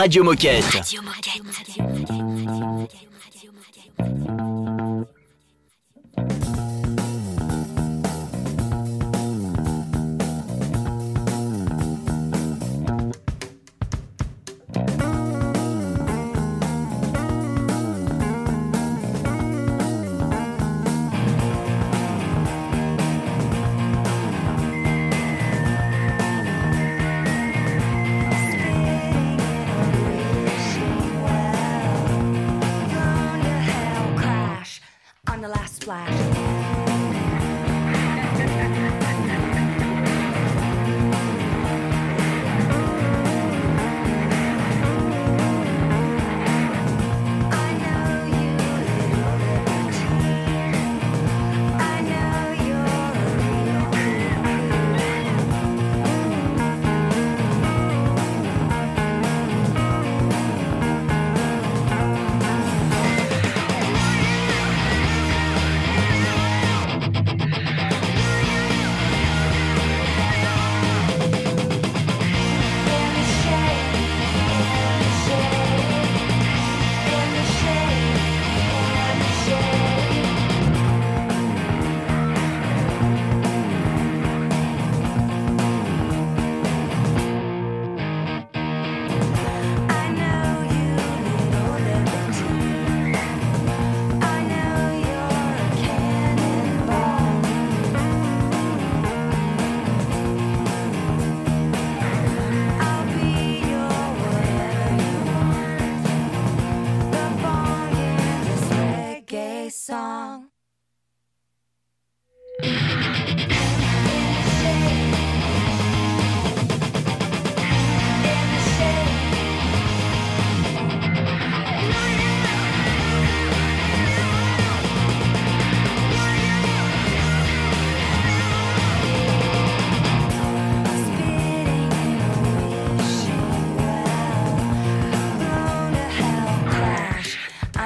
Radio 0.04 0.22
Moquette. 0.22 0.82
The 35.94 36.23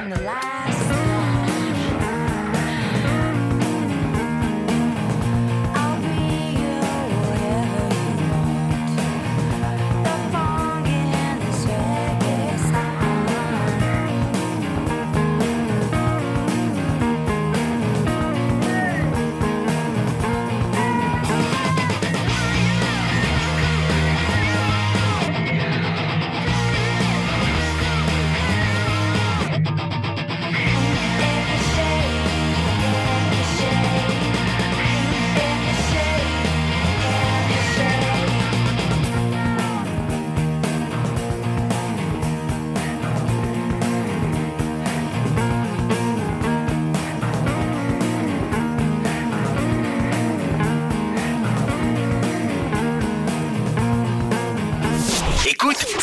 the 0.10 0.22
light. 0.22 0.57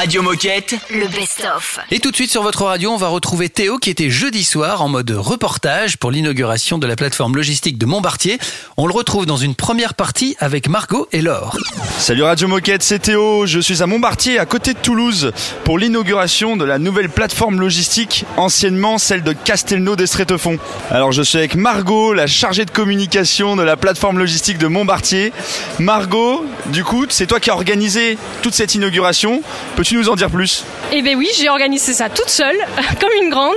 Radio 0.00 0.22
Moquette. 0.22 0.76
Le 0.88 1.06
best-of. 1.08 1.78
Et 1.90 1.98
tout 1.98 2.10
de 2.10 2.16
suite 2.16 2.30
sur 2.30 2.42
votre 2.42 2.64
radio, 2.64 2.90
on 2.90 2.96
va 2.96 3.08
retrouver 3.08 3.50
Théo 3.50 3.76
qui 3.76 3.90
était 3.90 4.08
jeudi 4.08 4.44
soir 4.44 4.80
en 4.80 4.88
mode 4.88 5.10
reportage 5.10 5.98
pour 5.98 6.10
l'inauguration 6.10 6.78
de 6.78 6.86
la 6.86 6.96
plateforme 6.96 7.36
logistique 7.36 7.76
de 7.76 7.84
Montbartier. 7.84 8.38
On 8.78 8.86
le 8.86 8.94
retrouve 8.94 9.26
dans 9.26 9.36
une 9.36 9.54
première 9.54 9.92
partie 9.92 10.36
avec 10.38 10.70
Margot 10.70 11.06
et 11.12 11.20
Laure. 11.20 11.58
Salut 11.98 12.22
Radio 12.22 12.48
Moquette, 12.48 12.82
c'est 12.82 13.00
Théo. 13.00 13.44
Je 13.44 13.60
suis 13.60 13.82
à 13.82 13.86
Montbartier, 13.86 14.38
à 14.38 14.46
côté 14.46 14.72
de 14.72 14.78
Toulouse, 14.78 15.32
pour 15.64 15.76
l'inauguration 15.76 16.56
de 16.56 16.64
la 16.64 16.78
nouvelle 16.78 17.10
plateforme 17.10 17.60
logistique, 17.60 18.24
anciennement 18.38 18.96
celle 18.96 19.22
de 19.22 19.34
Castelnau 19.34 19.96
d'Estrétefond. 19.96 20.58
Alors 20.90 21.12
je 21.12 21.20
suis 21.20 21.36
avec 21.36 21.56
Margot, 21.56 22.14
la 22.14 22.26
chargée 22.26 22.64
de 22.64 22.70
communication 22.70 23.54
de 23.54 23.62
la 23.62 23.76
plateforme 23.76 24.18
logistique 24.18 24.56
de 24.56 24.66
Montbartier. 24.66 25.34
Margot, 25.78 26.46
du 26.72 26.84
coup, 26.84 27.04
c'est 27.10 27.26
toi 27.26 27.38
qui 27.38 27.50
as 27.50 27.54
organisé 27.54 28.16
toute 28.40 28.54
cette 28.54 28.74
inauguration. 28.74 29.42
Peux-tu 29.76 29.90
nous 30.00 30.08
en 30.08 30.16
dire 30.16 30.30
plus 30.30 30.64
Eh 30.92 31.02
bien 31.02 31.14
oui, 31.14 31.28
j'ai 31.36 31.50
organisé 31.50 31.92
ça 31.92 32.08
toute 32.08 32.30
seule, 32.30 32.56
comme 33.00 33.10
une 33.22 33.28
grande. 33.28 33.54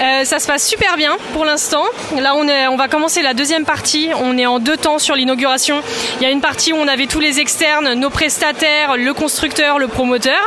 Euh, 0.00 0.24
ça 0.24 0.38
se 0.38 0.46
passe 0.46 0.66
super 0.66 0.96
bien 0.96 1.16
pour 1.32 1.44
l'instant. 1.44 1.84
Là, 2.20 2.34
on, 2.36 2.76
va 2.76 2.86
commencer 2.86 3.20
la 3.20 3.34
deuxième 3.34 3.64
partie. 3.64 4.10
On 4.22 4.38
est 4.38 4.46
en 4.46 4.60
deux 4.60 4.76
temps 4.76 5.00
sur 5.00 5.16
l'inauguration. 5.16 5.82
Il 6.20 6.22
y 6.22 6.26
a 6.26 6.30
une 6.30 6.40
partie 6.40 6.72
où 6.72 6.76
on 6.76 6.86
avait 6.86 7.06
tous 7.06 7.18
les 7.18 7.40
externes, 7.40 7.94
nos 7.94 8.10
prestataires, 8.10 8.96
le 8.96 9.12
constructeur, 9.12 9.80
le 9.80 9.88
promoteur. 9.88 10.40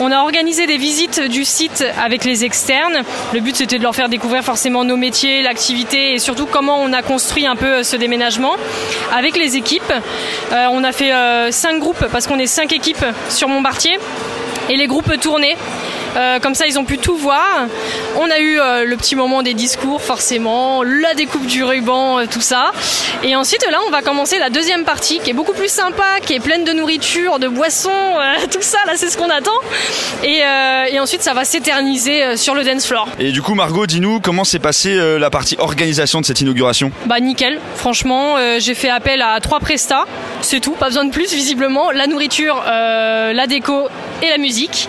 On 0.00 0.10
a 0.10 0.18
organisé 0.18 0.66
des 0.66 0.76
visites 0.76 1.20
du 1.20 1.44
site 1.44 1.84
avec 2.02 2.24
les 2.24 2.44
externes. 2.44 3.02
Le 3.32 3.40
but, 3.40 3.54
c'était 3.54 3.78
de 3.78 3.82
leur 3.84 3.94
faire 3.94 4.08
découvrir 4.08 4.42
forcément 4.42 4.84
nos 4.84 4.96
métiers, 4.96 5.42
l'activité 5.42 6.14
et 6.14 6.18
surtout 6.18 6.46
comment 6.46 6.80
on 6.80 6.92
a 6.92 7.02
construit 7.02 7.46
un 7.46 7.56
peu 7.56 7.84
ce 7.84 7.94
déménagement 7.94 8.56
avec 9.14 9.36
les 9.36 9.56
équipes. 9.56 9.92
Euh, 10.52 10.66
on 10.72 10.82
a 10.82 10.90
fait 10.90 11.12
euh, 11.12 11.52
cinq 11.52 11.78
groupes 11.78 12.04
parce 12.10 12.26
qu'on 12.26 12.40
est 12.40 12.48
cinq 12.48 12.72
équipes 12.72 13.04
sur 13.28 13.48
Montbartier 13.48 13.98
et 14.68 14.76
les 14.76 14.86
groupes 14.86 15.18
tournaient. 15.20 15.56
Euh, 16.16 16.38
comme 16.38 16.54
ça, 16.54 16.66
ils 16.66 16.78
ont 16.78 16.84
pu 16.84 16.98
tout 16.98 17.16
voir. 17.16 17.66
On 18.16 18.30
a 18.30 18.38
eu 18.38 18.58
euh, 18.60 18.84
le 18.84 18.96
petit 18.96 19.16
moment 19.16 19.42
des 19.42 19.54
discours, 19.54 20.00
forcément, 20.00 20.82
la 20.82 21.14
découpe 21.14 21.46
du 21.46 21.64
ruban, 21.64 22.20
euh, 22.20 22.26
tout 22.30 22.40
ça. 22.40 22.70
Et 23.22 23.34
ensuite, 23.34 23.64
là, 23.70 23.78
on 23.86 23.90
va 23.90 24.02
commencer 24.02 24.38
la 24.38 24.50
deuxième 24.50 24.84
partie, 24.84 25.18
qui 25.18 25.30
est 25.30 25.34
beaucoup 25.34 25.54
plus 25.54 25.70
sympa, 25.70 26.20
qui 26.24 26.34
est 26.34 26.40
pleine 26.40 26.64
de 26.64 26.72
nourriture, 26.72 27.38
de 27.38 27.48
boissons, 27.48 27.90
tout 28.52 28.62
ça. 28.62 28.78
Là, 28.86 28.92
c'est 28.96 29.10
ce 29.10 29.16
qu'on 29.16 29.30
attend. 29.30 29.50
Et, 30.22 30.42
et 30.92 31.00
ensuite, 31.00 31.22
ça 31.22 31.34
va 31.34 31.44
s'éterniser 31.44 32.36
sur 32.36 32.54
le 32.54 32.62
dance 32.64 32.86
floor. 32.86 33.08
Et 33.18 33.32
du 33.32 33.42
coup, 33.42 33.54
Margot, 33.54 33.86
dis-nous 33.86 34.20
comment 34.20 34.44
s'est 34.44 34.58
passée 34.58 34.94
la 35.18 35.30
partie 35.30 35.56
organisation 35.58 36.20
de 36.20 36.26
cette 36.26 36.40
inauguration? 36.40 36.92
Bah 37.06 37.20
nickel, 37.20 37.58
franchement, 37.76 38.36
j'ai 38.58 38.74
fait 38.74 38.90
appel 38.90 39.22
à 39.22 39.40
trois 39.40 39.60
prestats, 39.60 40.06
c'est 40.40 40.60
tout, 40.60 40.72
pas 40.72 40.86
besoin 40.86 41.04
de 41.04 41.10
plus 41.10 41.32
visiblement. 41.32 41.90
La 41.90 42.06
nourriture, 42.06 42.62
la 42.66 43.46
déco 43.46 43.88
et 44.22 44.28
la 44.28 44.38
musique. 44.38 44.88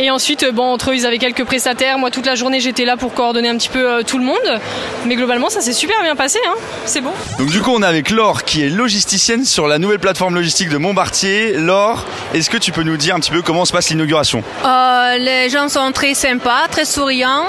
Et 0.00 0.10
ensuite, 0.10 0.46
bon, 0.58 0.72
entre 0.72 0.90
eux, 0.90 0.96
ils 0.96 1.06
avaient 1.06 1.18
quelques 1.18 1.44
prestataires. 1.44 1.98
Moi, 1.98 2.10
toute 2.10 2.26
la 2.26 2.34
journée, 2.34 2.58
j'étais 2.58 2.84
là 2.84 2.96
pour 2.96 3.14
coordonner 3.14 3.48
un 3.48 3.56
petit 3.56 3.68
peu 3.68 3.88
euh, 3.88 4.02
tout 4.02 4.18
le 4.18 4.24
monde. 4.24 4.60
Mais 5.06 5.14
globalement, 5.14 5.50
ça 5.50 5.60
s'est 5.60 5.72
super 5.72 6.02
bien 6.02 6.16
passé. 6.16 6.40
Hein. 6.48 6.54
C'est 6.84 7.00
bon. 7.00 7.12
Donc, 7.38 7.50
du 7.50 7.60
coup, 7.62 7.70
on 7.72 7.80
est 7.80 7.86
avec 7.86 8.10
Laure, 8.10 8.42
qui 8.42 8.64
est 8.64 8.68
logisticienne 8.68 9.44
sur 9.44 9.68
la 9.68 9.78
nouvelle 9.78 10.00
plateforme 10.00 10.34
logistique 10.34 10.68
de 10.68 10.76
Montbartier. 10.76 11.52
Laure, 11.52 12.04
est-ce 12.34 12.50
que 12.50 12.56
tu 12.56 12.72
peux 12.72 12.82
nous 12.82 12.96
dire 12.96 13.14
un 13.14 13.20
petit 13.20 13.30
peu 13.30 13.40
comment 13.40 13.64
se 13.64 13.72
passe 13.72 13.88
l'inauguration? 13.90 14.42
Euh, 14.64 15.18
les 15.18 15.48
gens 15.48 15.68
sont 15.68 15.92
très 15.92 16.14
sympas, 16.14 16.66
très 16.68 16.84
souriants. 16.84 17.46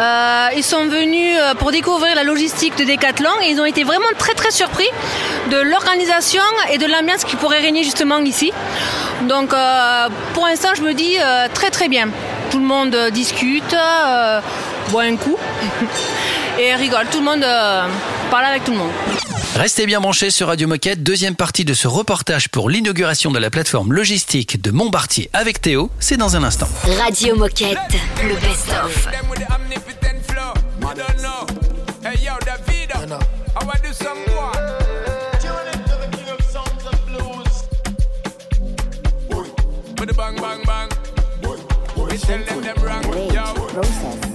Euh, 0.00 0.48
ils 0.56 0.64
sont 0.64 0.86
venus 0.86 1.36
pour 1.58 1.70
découvrir 1.70 2.14
la 2.14 2.24
logistique 2.24 2.78
de 2.78 2.84
Decathlon 2.84 3.30
et 3.42 3.50
ils 3.50 3.60
ont 3.60 3.66
été 3.66 3.84
vraiment 3.84 4.06
très 4.16 4.32
très 4.32 4.52
surpris 4.52 4.88
de 5.50 5.58
l'organisation 5.58 6.42
et 6.72 6.78
de 6.78 6.86
l'ambiance 6.86 7.24
qui 7.24 7.36
pourrait 7.36 7.60
régner 7.60 7.82
justement 7.84 8.20
ici. 8.20 8.52
Donc 9.22 9.52
pour 10.34 10.46
l'instant, 10.46 10.70
je 10.74 10.82
me 10.82 10.94
dis 10.94 11.16
très 11.52 11.70
très 11.70 11.88
bien. 11.88 12.08
Tout 12.50 12.58
le 12.58 12.64
monde 12.64 12.94
euh, 12.94 13.10
discute, 13.10 13.74
euh, 13.74 14.40
boit 14.90 15.02
un 15.02 15.16
coup 15.16 15.36
et 16.58 16.74
rigole. 16.74 17.06
Tout 17.10 17.18
le 17.18 17.24
monde 17.24 17.44
euh, 17.44 17.86
parle 18.30 18.44
avec 18.44 18.64
tout 18.64 18.72
le 18.72 18.78
monde. 18.78 18.90
Restez 19.56 19.86
bien 19.86 20.00
branchés 20.00 20.30
sur 20.30 20.46
Radio 20.46 20.68
Moquette, 20.68 21.02
deuxième 21.02 21.34
partie 21.34 21.64
de 21.64 21.74
ce 21.74 21.88
reportage 21.88 22.48
pour 22.48 22.70
l'inauguration 22.70 23.30
de 23.30 23.38
la 23.38 23.50
plateforme 23.50 23.92
logistique 23.92 24.60
de 24.62 24.70
Montbartier 24.70 25.30
avec 25.32 25.60
Théo, 25.60 25.90
c'est 25.98 26.16
dans 26.16 26.36
un 26.36 26.44
instant. 26.44 26.68
Radio 26.98 27.36
Moquette, 27.36 27.78
le 28.22 28.34
best-of. 28.36 29.08
Tell 42.28 42.44
them 42.44 42.60
them 42.60 42.76
wrong. 42.82 43.04
Yo. 43.32 43.54
Process. 43.54 44.27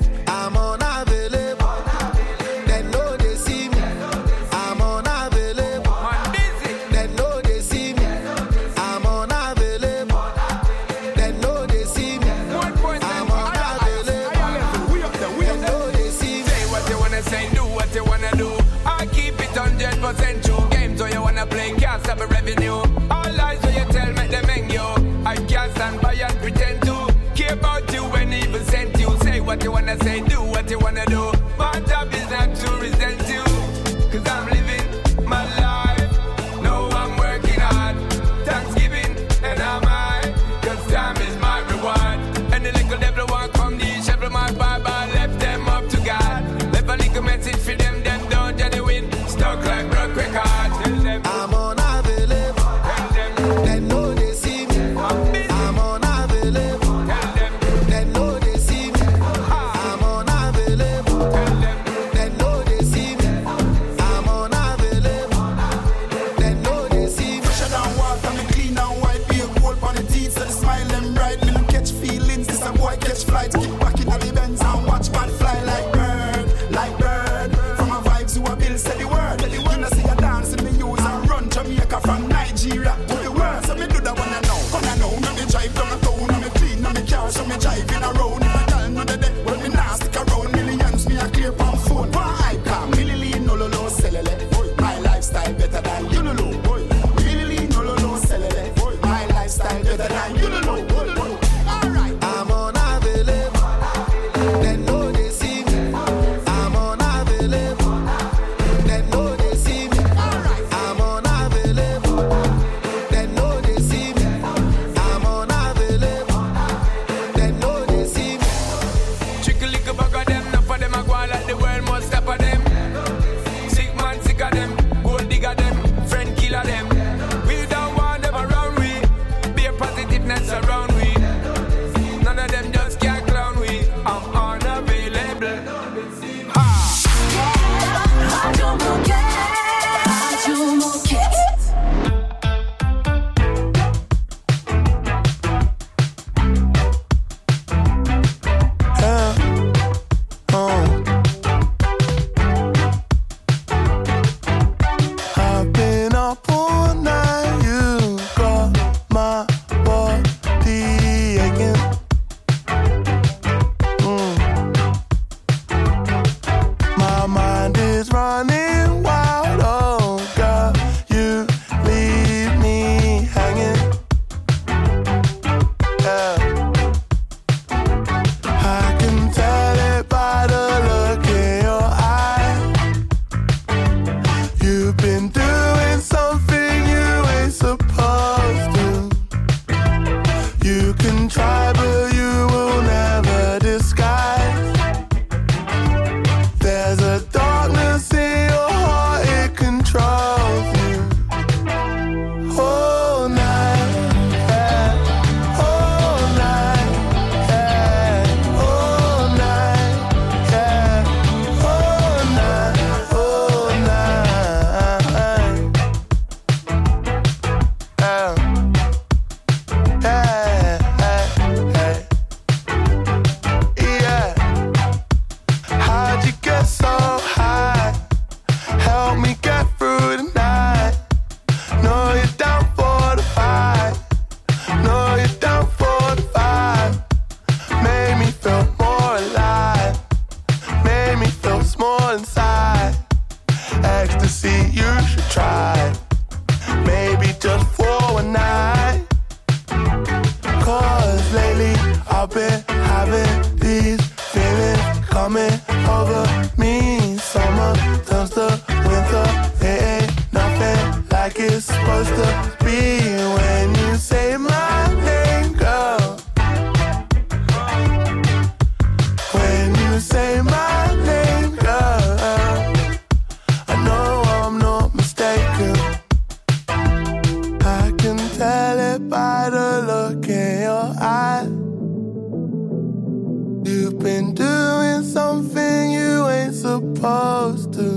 Supposed 287.04 287.74
to. 287.74 287.90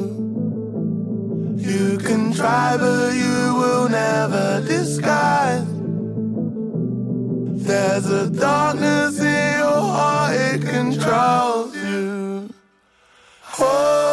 You 1.57 1.96
can 1.98 2.32
try, 2.32 2.76
but 2.76 3.14
you 3.14 3.54
will 3.54 3.88
never 3.88 4.64
disguise. 4.66 5.64
There's 7.68 8.11
a 8.11 8.28
darkness 8.28 9.20
in 9.20 9.59
your 9.61 9.82
heart, 9.96 10.34
it 10.34 10.61
controls 10.62 11.76
you. 11.76 12.50
All 13.61 14.05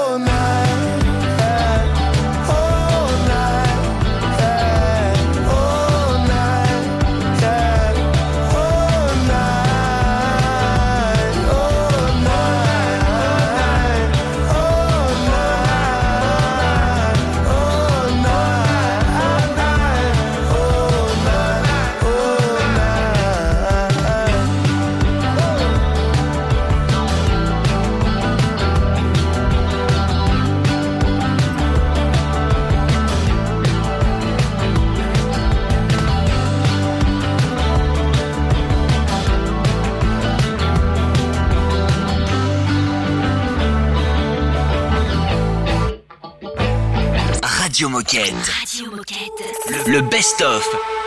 Radio 47.84 47.90
Moquette. 47.90 48.50
Radio 48.62 48.92
Moquette. 48.96 49.44
Le, 49.88 49.92
le 49.92 50.02
best-of. 50.04 51.03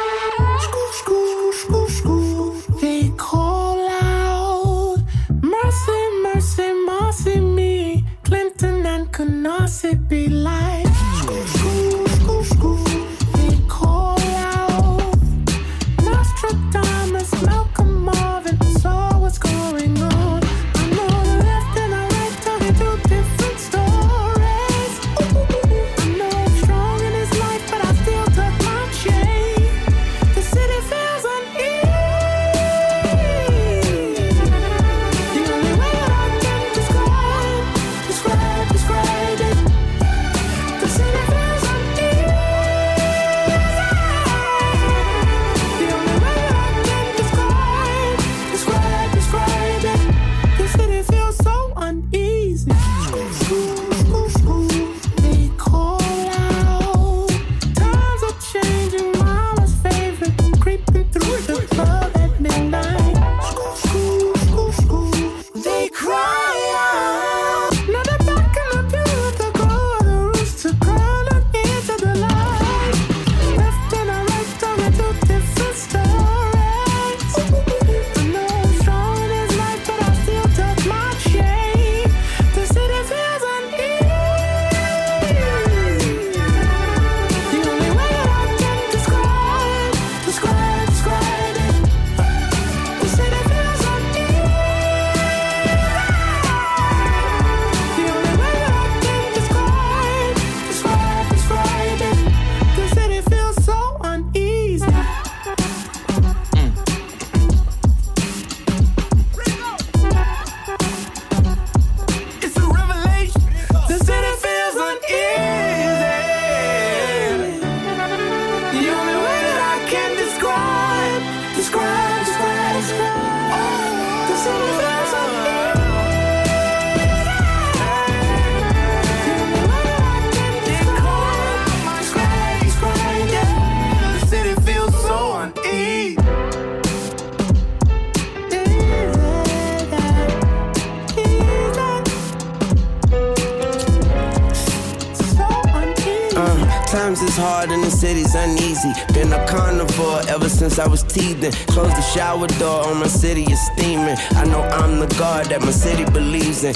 I 151.46 151.48
was 151.48 151.54
teething. 151.54 151.66
Close 151.68 151.94
the 151.94 151.95
shower 152.14 152.46
door 152.58 152.86
on 152.86 152.98
my 152.98 153.06
city 153.06 153.44
is 153.44 153.60
steaming. 153.72 154.16
I 154.32 154.44
know 154.44 154.62
I'm 154.62 154.98
the 155.00 155.06
God 155.18 155.46
that 155.46 155.60
my 155.60 155.70
city 155.70 156.04
believes 156.04 156.64
in. 156.64 156.74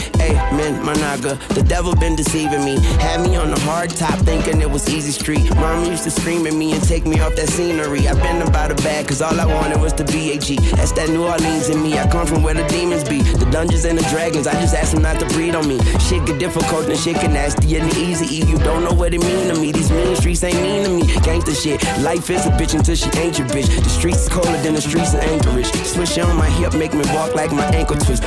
Man, 0.57 0.85
my 0.85 0.95
naga, 0.95 1.39
the 1.55 1.63
devil 1.63 1.95
been 1.95 2.17
deceiving 2.17 2.65
me. 2.65 2.79
Had 2.99 3.21
me 3.21 3.37
on 3.37 3.51
the 3.51 3.61
hard 3.61 3.91
top 3.91 4.19
thinking 4.21 4.61
it 4.61 4.71
was 4.71 4.89
easy 4.89 5.13
street. 5.13 5.55
Mom 5.57 5.85
used 5.85 6.05
to 6.05 6.11
scream 6.11 6.47
at 6.47 6.55
me 6.55 6.73
and 6.73 6.83
take 6.83 7.07
me 7.07 7.21
off 7.21 7.37
that 7.37 7.49
scenery. 7.49 8.09
I've 8.09 8.21
been 8.21 8.43
about 8.43 8.71
a 8.71 8.75
bag 8.77 9.09
cause 9.09 9.23
all 9.23 9.39
I 9.39 9.47
wanted 9.47 9.81
was 9.81 9.93
the 9.93 10.05
BAG. 10.05 10.59
That's 10.77 10.93
that 10.93 11.09
New 11.09 11.25
Orleans 11.25 11.69
in 11.69 11.83
me. 11.83 11.99
I 11.99 12.09
come 12.09 12.27
from 12.27 12.43
where 12.43 12.55
the 12.55 12.67
demons 12.69 13.05
be. 13.05 13.23
The 13.23 13.49
dungeons 13.51 13.85
and 13.85 13.99
the 13.99 14.07
dragons. 14.11 14.47
I 14.47 14.53
just 14.61 14.75
ask 14.75 14.93
them 14.93 15.03
not 15.03 15.21
to 15.21 15.27
breed 15.27 15.55
on 15.55 15.67
me. 15.69 15.79
Shit 15.99 16.27
get 16.27 16.39
difficult 16.39 16.87
and 16.89 16.99
shit 16.99 17.17
get 17.17 17.31
nasty 17.31 17.77
and 17.77 17.93
easy. 17.97 18.27
You 18.47 18.59
don't 18.59 18.85
know 18.85 18.93
what 18.93 19.15
it 19.15 19.21
mean 19.21 19.49
to 19.53 19.61
me. 19.61 19.73
These 19.73 19.91
mean 19.91 20.17
streets 20.17 20.43
ain't 20.45 20.61
mean 20.61 20.85
to 20.85 20.91
me. 20.91 21.03
Gangsta 21.27 21.55
shit. 21.55 21.83
Life 22.03 22.31
is 22.31 22.47
a 22.47 22.51
bitch 22.51 22.75
until 22.75 22.97
she 22.97 23.11
ain't 23.19 23.39
your 23.39 23.49
bitch. 23.49 23.69
The 23.83 23.89
streets 23.89 24.23
is 24.23 24.29
colder 24.29 24.61
than 24.63 24.75
the 24.75 24.81
streets 24.81 25.15
of 25.15 25.21
Anchorage. 25.31 25.73
Swish 25.85 26.19
on 26.19 26.37
my 26.37 26.51
hip, 26.51 26.75
make 26.75 26.93
me 26.93 27.05
walk 27.15 27.35
like 27.35 27.53
my 27.53 27.65
ankle 27.67 27.97
twist. 27.97 28.23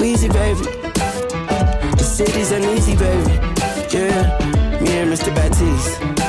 Weezy, 0.00 0.32
baby. 0.32 0.64
The 1.96 2.04
city's 2.04 2.50
uneasy, 2.50 2.96
baby. 2.96 3.32
Yeah, 3.92 4.80
me 4.80 4.90
and 5.00 5.12
Mr. 5.12 5.34
Baptiste. 5.34 6.19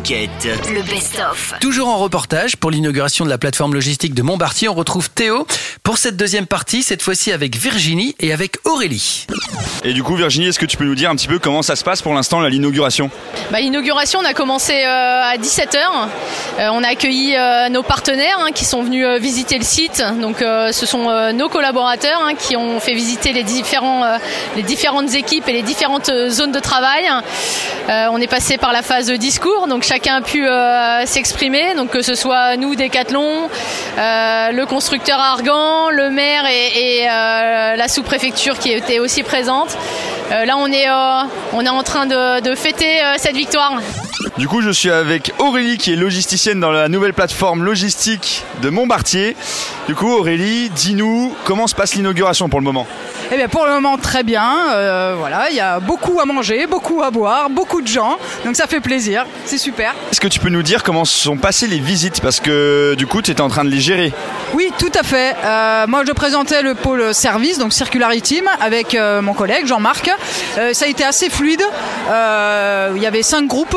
Moquette. 0.00 0.48
Le 0.72 0.80
best-of. 0.80 1.52
Toujours 1.60 1.88
en 1.88 1.98
reportage 1.98 2.56
pour 2.56 2.70
l'inauguration 2.70 3.26
de 3.26 3.30
la 3.30 3.36
plateforme 3.36 3.74
logistique 3.74 4.14
de 4.14 4.22
Montbartier, 4.22 4.66
on 4.66 4.72
retrouve 4.72 5.10
Théo 5.10 5.46
pour 5.82 5.98
cette 5.98 6.16
deuxième 6.16 6.46
partie, 6.46 6.82
cette 6.82 7.02
fois-ci 7.02 7.32
avec 7.32 7.56
Virginie 7.56 8.14
et 8.20 8.32
avec 8.32 8.56
Aurélie. 8.64 9.26
Et 9.82 9.92
du 9.94 10.02
coup, 10.02 10.14
Virginie, 10.14 10.46
est-ce 10.48 10.58
que 10.58 10.66
tu 10.66 10.76
peux 10.76 10.84
nous 10.84 10.94
dire 10.94 11.08
un 11.10 11.16
petit 11.16 11.26
peu 11.26 11.38
comment 11.38 11.62
ça 11.62 11.74
se 11.74 11.82
passe 11.84 12.02
pour 12.02 12.12
l'instant, 12.12 12.40
là, 12.40 12.48
l'inauguration? 12.50 13.10
Bah, 13.50 13.60
L'inauguration, 13.60 14.20
on 14.20 14.24
a 14.24 14.34
commencé 14.34 14.74
euh, 14.84 15.22
à 15.22 15.36
17h. 15.38 15.78
on 16.58 16.84
a 16.84 16.88
accueilli 16.88 17.34
euh, 17.34 17.68
nos 17.70 17.82
partenaires 17.82 18.38
hein, 18.40 18.50
qui 18.54 18.66
sont 18.66 18.82
venus 18.82 19.06
euh, 19.06 19.16
visiter 19.18 19.56
le 19.58 19.64
site. 19.64 20.04
Donc, 20.20 20.42
euh, 20.42 20.70
ce 20.72 20.84
sont 20.84 21.08
euh, 21.08 21.32
nos 21.32 21.48
collaborateurs 21.48 22.20
hein, 22.22 22.34
qui 22.34 22.56
ont 22.56 22.78
fait 22.78 22.92
visiter 22.92 23.32
les, 23.32 23.42
différents, 23.42 24.04
euh, 24.04 24.18
les 24.56 24.62
différentes 24.62 25.14
équipes 25.14 25.48
et 25.48 25.52
les 25.52 25.62
différentes 25.62 26.10
euh, 26.10 26.28
zones 26.28 26.52
de 26.52 26.60
travail. 26.60 27.08
Euh, 27.88 28.06
on 28.12 28.18
est 28.20 28.26
passé 28.30 28.58
par 28.58 28.72
la 28.72 28.82
phase 28.82 29.06
de 29.06 29.16
discours, 29.16 29.66
donc 29.66 29.82
chacun 29.84 30.16
a 30.16 30.20
pu 30.20 30.46
euh, 30.46 31.06
s'exprimer. 31.06 31.74
Donc, 31.74 31.90
que 31.90 32.02
ce 32.02 32.14
soit 32.14 32.56
nous, 32.58 32.74
Decathlon, 32.76 33.48
euh, 33.98 34.50
le 34.52 34.66
constructeur 34.66 35.18
Argan, 35.18 35.69
le 35.90 36.10
maire 36.10 36.44
et, 36.46 37.08
euh, 37.08 37.76
la 37.76 37.88
sous-préfecture 37.88 38.58
qui 38.58 38.72
était 38.72 38.98
aussi 38.98 39.22
présente. 39.22 39.76
Euh, 40.30 40.44
là, 40.44 40.56
on 40.56 40.66
est, 40.66 40.88
euh, 40.88 41.22
on 41.52 41.64
est 41.64 41.68
en 41.68 41.82
train 41.82 42.06
de, 42.06 42.40
de 42.40 42.54
fêter 42.54 43.00
cette 43.16 43.36
victoire. 43.36 43.80
Du 44.38 44.48
coup, 44.48 44.60
je 44.60 44.70
suis 44.70 44.90
avec 44.90 45.32
Aurélie 45.38 45.78
qui 45.78 45.92
est 45.92 45.96
logisticienne 45.96 46.60
dans 46.60 46.70
la 46.70 46.88
nouvelle 46.88 47.14
plateforme 47.14 47.64
logistique 47.64 48.44
de 48.62 48.70
Montbartier. 48.70 49.36
Du 49.86 49.94
coup, 49.94 50.10
Aurélie, 50.10 50.70
dis-nous 50.70 51.34
comment 51.44 51.66
se 51.66 51.74
passe 51.74 51.94
l'inauguration 51.94 52.48
pour 52.48 52.60
le 52.60 52.64
moment? 52.64 52.86
Eh 53.32 53.36
bien, 53.36 53.46
pour 53.46 53.64
le 53.64 53.70
moment, 53.70 53.96
très 53.96 54.24
bien. 54.24 54.72
Euh, 54.72 55.14
voilà, 55.16 55.50
il 55.50 55.56
y 55.56 55.60
a 55.60 55.78
beaucoup 55.78 56.18
à 56.20 56.24
manger, 56.24 56.66
beaucoup 56.66 57.00
à 57.00 57.12
boire, 57.12 57.48
beaucoup 57.48 57.80
de 57.80 57.86
gens. 57.86 58.18
Donc 58.44 58.56
ça 58.56 58.66
fait 58.66 58.80
plaisir. 58.80 59.24
C'est 59.44 59.56
super. 59.58 59.94
Est-ce 60.10 60.20
que 60.20 60.26
tu 60.26 60.40
peux 60.40 60.48
nous 60.48 60.64
dire 60.64 60.82
comment 60.82 61.04
se 61.04 61.16
sont 61.16 61.36
passées 61.36 61.68
les 61.68 61.78
visites? 61.78 62.20
Parce 62.20 62.40
que 62.40 62.94
du 62.98 63.06
coup, 63.06 63.22
tu 63.22 63.30
étais 63.30 63.40
en 63.40 63.48
train 63.48 63.64
de 63.64 63.70
les 63.70 63.78
gérer. 63.78 64.12
Oui, 64.54 64.72
tout 64.78 64.90
à 64.98 65.04
fait. 65.04 65.36
Euh, 65.44 65.86
moi, 65.86 66.02
je 66.04 66.10
présentais 66.10 66.62
le 66.62 66.74
pôle 66.74 67.14
service, 67.14 67.58
donc 67.58 67.72
Circularity 67.72 68.20
Team, 68.20 68.50
avec 68.60 68.96
euh, 68.96 69.22
mon 69.22 69.32
collègue 69.32 69.64
Jean-Marc. 69.66 70.10
Ça 70.72 70.84
a 70.84 70.88
été 70.88 71.04
assez 71.04 71.30
fluide. 71.30 71.62
Il 72.08 73.02
y 73.02 73.06
avait 73.06 73.22
cinq 73.22 73.46
groupes. 73.46 73.76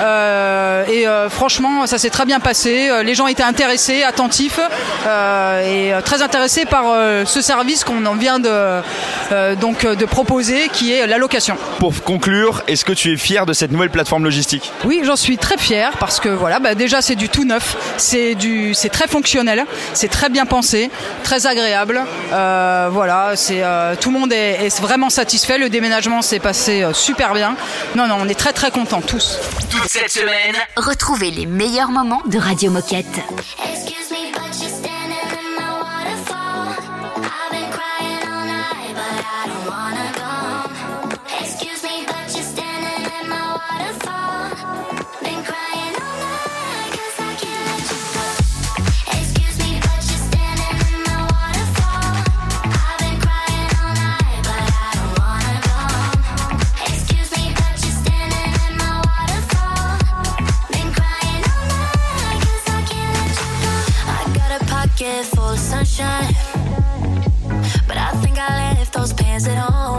Euh, 0.00 0.84
et 0.86 1.06
euh, 1.06 1.28
franchement, 1.28 1.86
ça 1.86 1.98
s'est 1.98 2.10
très 2.10 2.24
bien 2.24 2.40
passé. 2.40 2.88
Euh, 2.90 3.02
Les 3.02 3.14
gens 3.14 3.26
étaient 3.26 3.42
intéressés, 3.42 4.02
attentifs 4.02 4.60
euh, 5.06 5.98
et 5.98 6.02
très 6.02 6.22
intéressés 6.22 6.64
par 6.64 6.84
euh, 6.86 7.24
ce 7.24 7.40
service 7.40 7.84
qu'on 7.84 8.04
en 8.06 8.14
vient 8.14 8.38
de, 8.38 8.50
euh, 9.32 9.54
donc, 9.56 9.86
de 9.86 10.04
proposer, 10.04 10.68
qui 10.72 10.92
est 10.92 11.06
l'allocation. 11.06 11.56
Pour 11.78 12.02
conclure, 12.02 12.62
est-ce 12.68 12.84
que 12.84 12.92
tu 12.92 13.12
es 13.12 13.16
fier 13.16 13.46
de 13.46 13.52
cette 13.52 13.70
nouvelle 13.70 13.90
plateforme 13.90 14.24
logistique? 14.24 14.72
Oui, 14.84 15.02
j'en 15.04 15.16
suis 15.16 15.38
très 15.38 15.58
fière 15.58 15.92
parce 15.98 16.20
que 16.20 16.28
voilà, 16.28 16.58
bah, 16.58 16.74
déjà 16.74 17.02
c'est 17.02 17.16
du 17.16 17.28
tout 17.28 17.44
neuf, 17.44 17.76
c'est 17.96 18.34
du, 18.34 18.74
c'est 18.74 18.88
très 18.88 19.08
fonctionnel, 19.08 19.66
c'est 19.94 20.08
très 20.08 20.28
bien 20.28 20.46
pensé, 20.46 20.90
très 21.22 21.46
agréable. 21.46 22.00
Euh, 22.32 22.88
voilà, 22.90 23.32
c'est 23.36 23.62
euh, 23.62 23.94
tout 24.00 24.10
le 24.10 24.18
monde 24.18 24.32
est, 24.32 24.66
est 24.66 24.80
vraiment 24.80 25.10
satisfait. 25.10 25.58
Le 25.58 25.68
déménagement 25.68 26.22
s'est 26.22 26.40
passé 26.40 26.82
euh, 26.82 26.92
super 26.92 27.34
bien. 27.34 27.56
Non, 27.94 28.06
non, 28.06 28.16
on 28.20 28.28
est 28.28 28.38
très 28.38 28.52
très 28.52 28.70
contents 28.70 29.00
tous. 29.00 29.38
Toute 29.82 29.90
cette 29.90 30.12
semaine, 30.12 30.54
Retrouvez 30.76 31.32
les 31.32 31.44
meilleurs 31.44 31.90
moments 31.90 32.22
de 32.26 32.38
Radio 32.38 32.70
Moquette. 32.70 33.20
But 67.86 67.96
I 67.98 68.12
think 68.22 68.38
I 68.38 68.74
left 68.78 68.94
those 68.94 69.12
pants 69.12 69.46
at 69.46 69.58
home. 69.58 69.91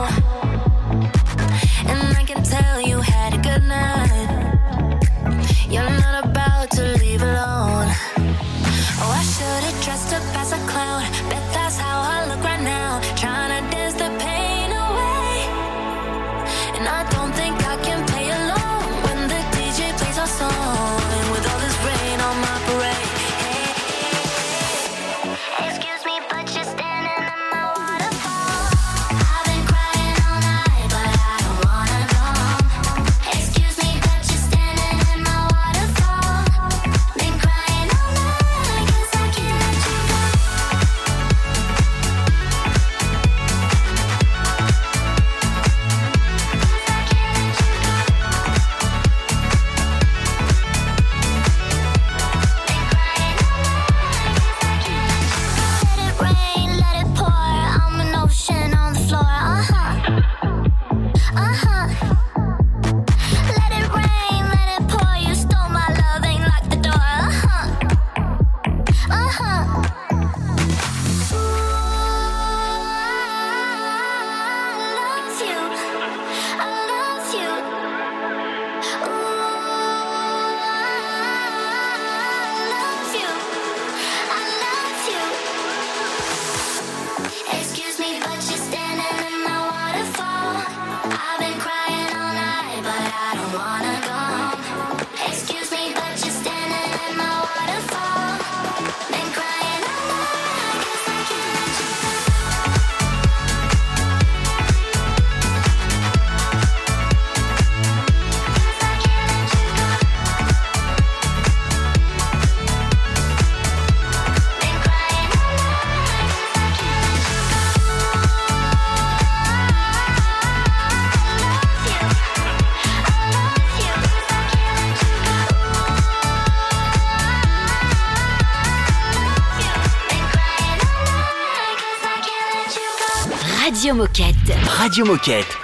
Radio 133.83 134.01
Moquette. 134.01 134.55
Radio 134.79 135.03
Moquette. 135.03 135.57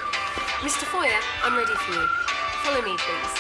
Mr. 0.60 0.84
Foyer, 0.84 1.22
I'm 1.42 1.56
ready 1.56 1.72
for 1.72 1.94
you. 1.94 2.06
Follow 2.64 2.82
me, 2.82 2.98
please. 2.98 3.34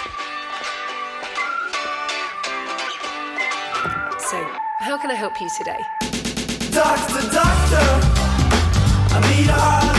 So, 4.23 4.37
how 4.79 4.97
can 4.97 5.11
I 5.11 5.15
help 5.15 5.41
you 5.41 5.49
today? 5.49 5.81
Doctor, 6.71 7.29
doctor, 7.29 7.87
I 9.11 9.19
need 9.35 9.49
a 9.49 9.53
holiday. 9.53 9.98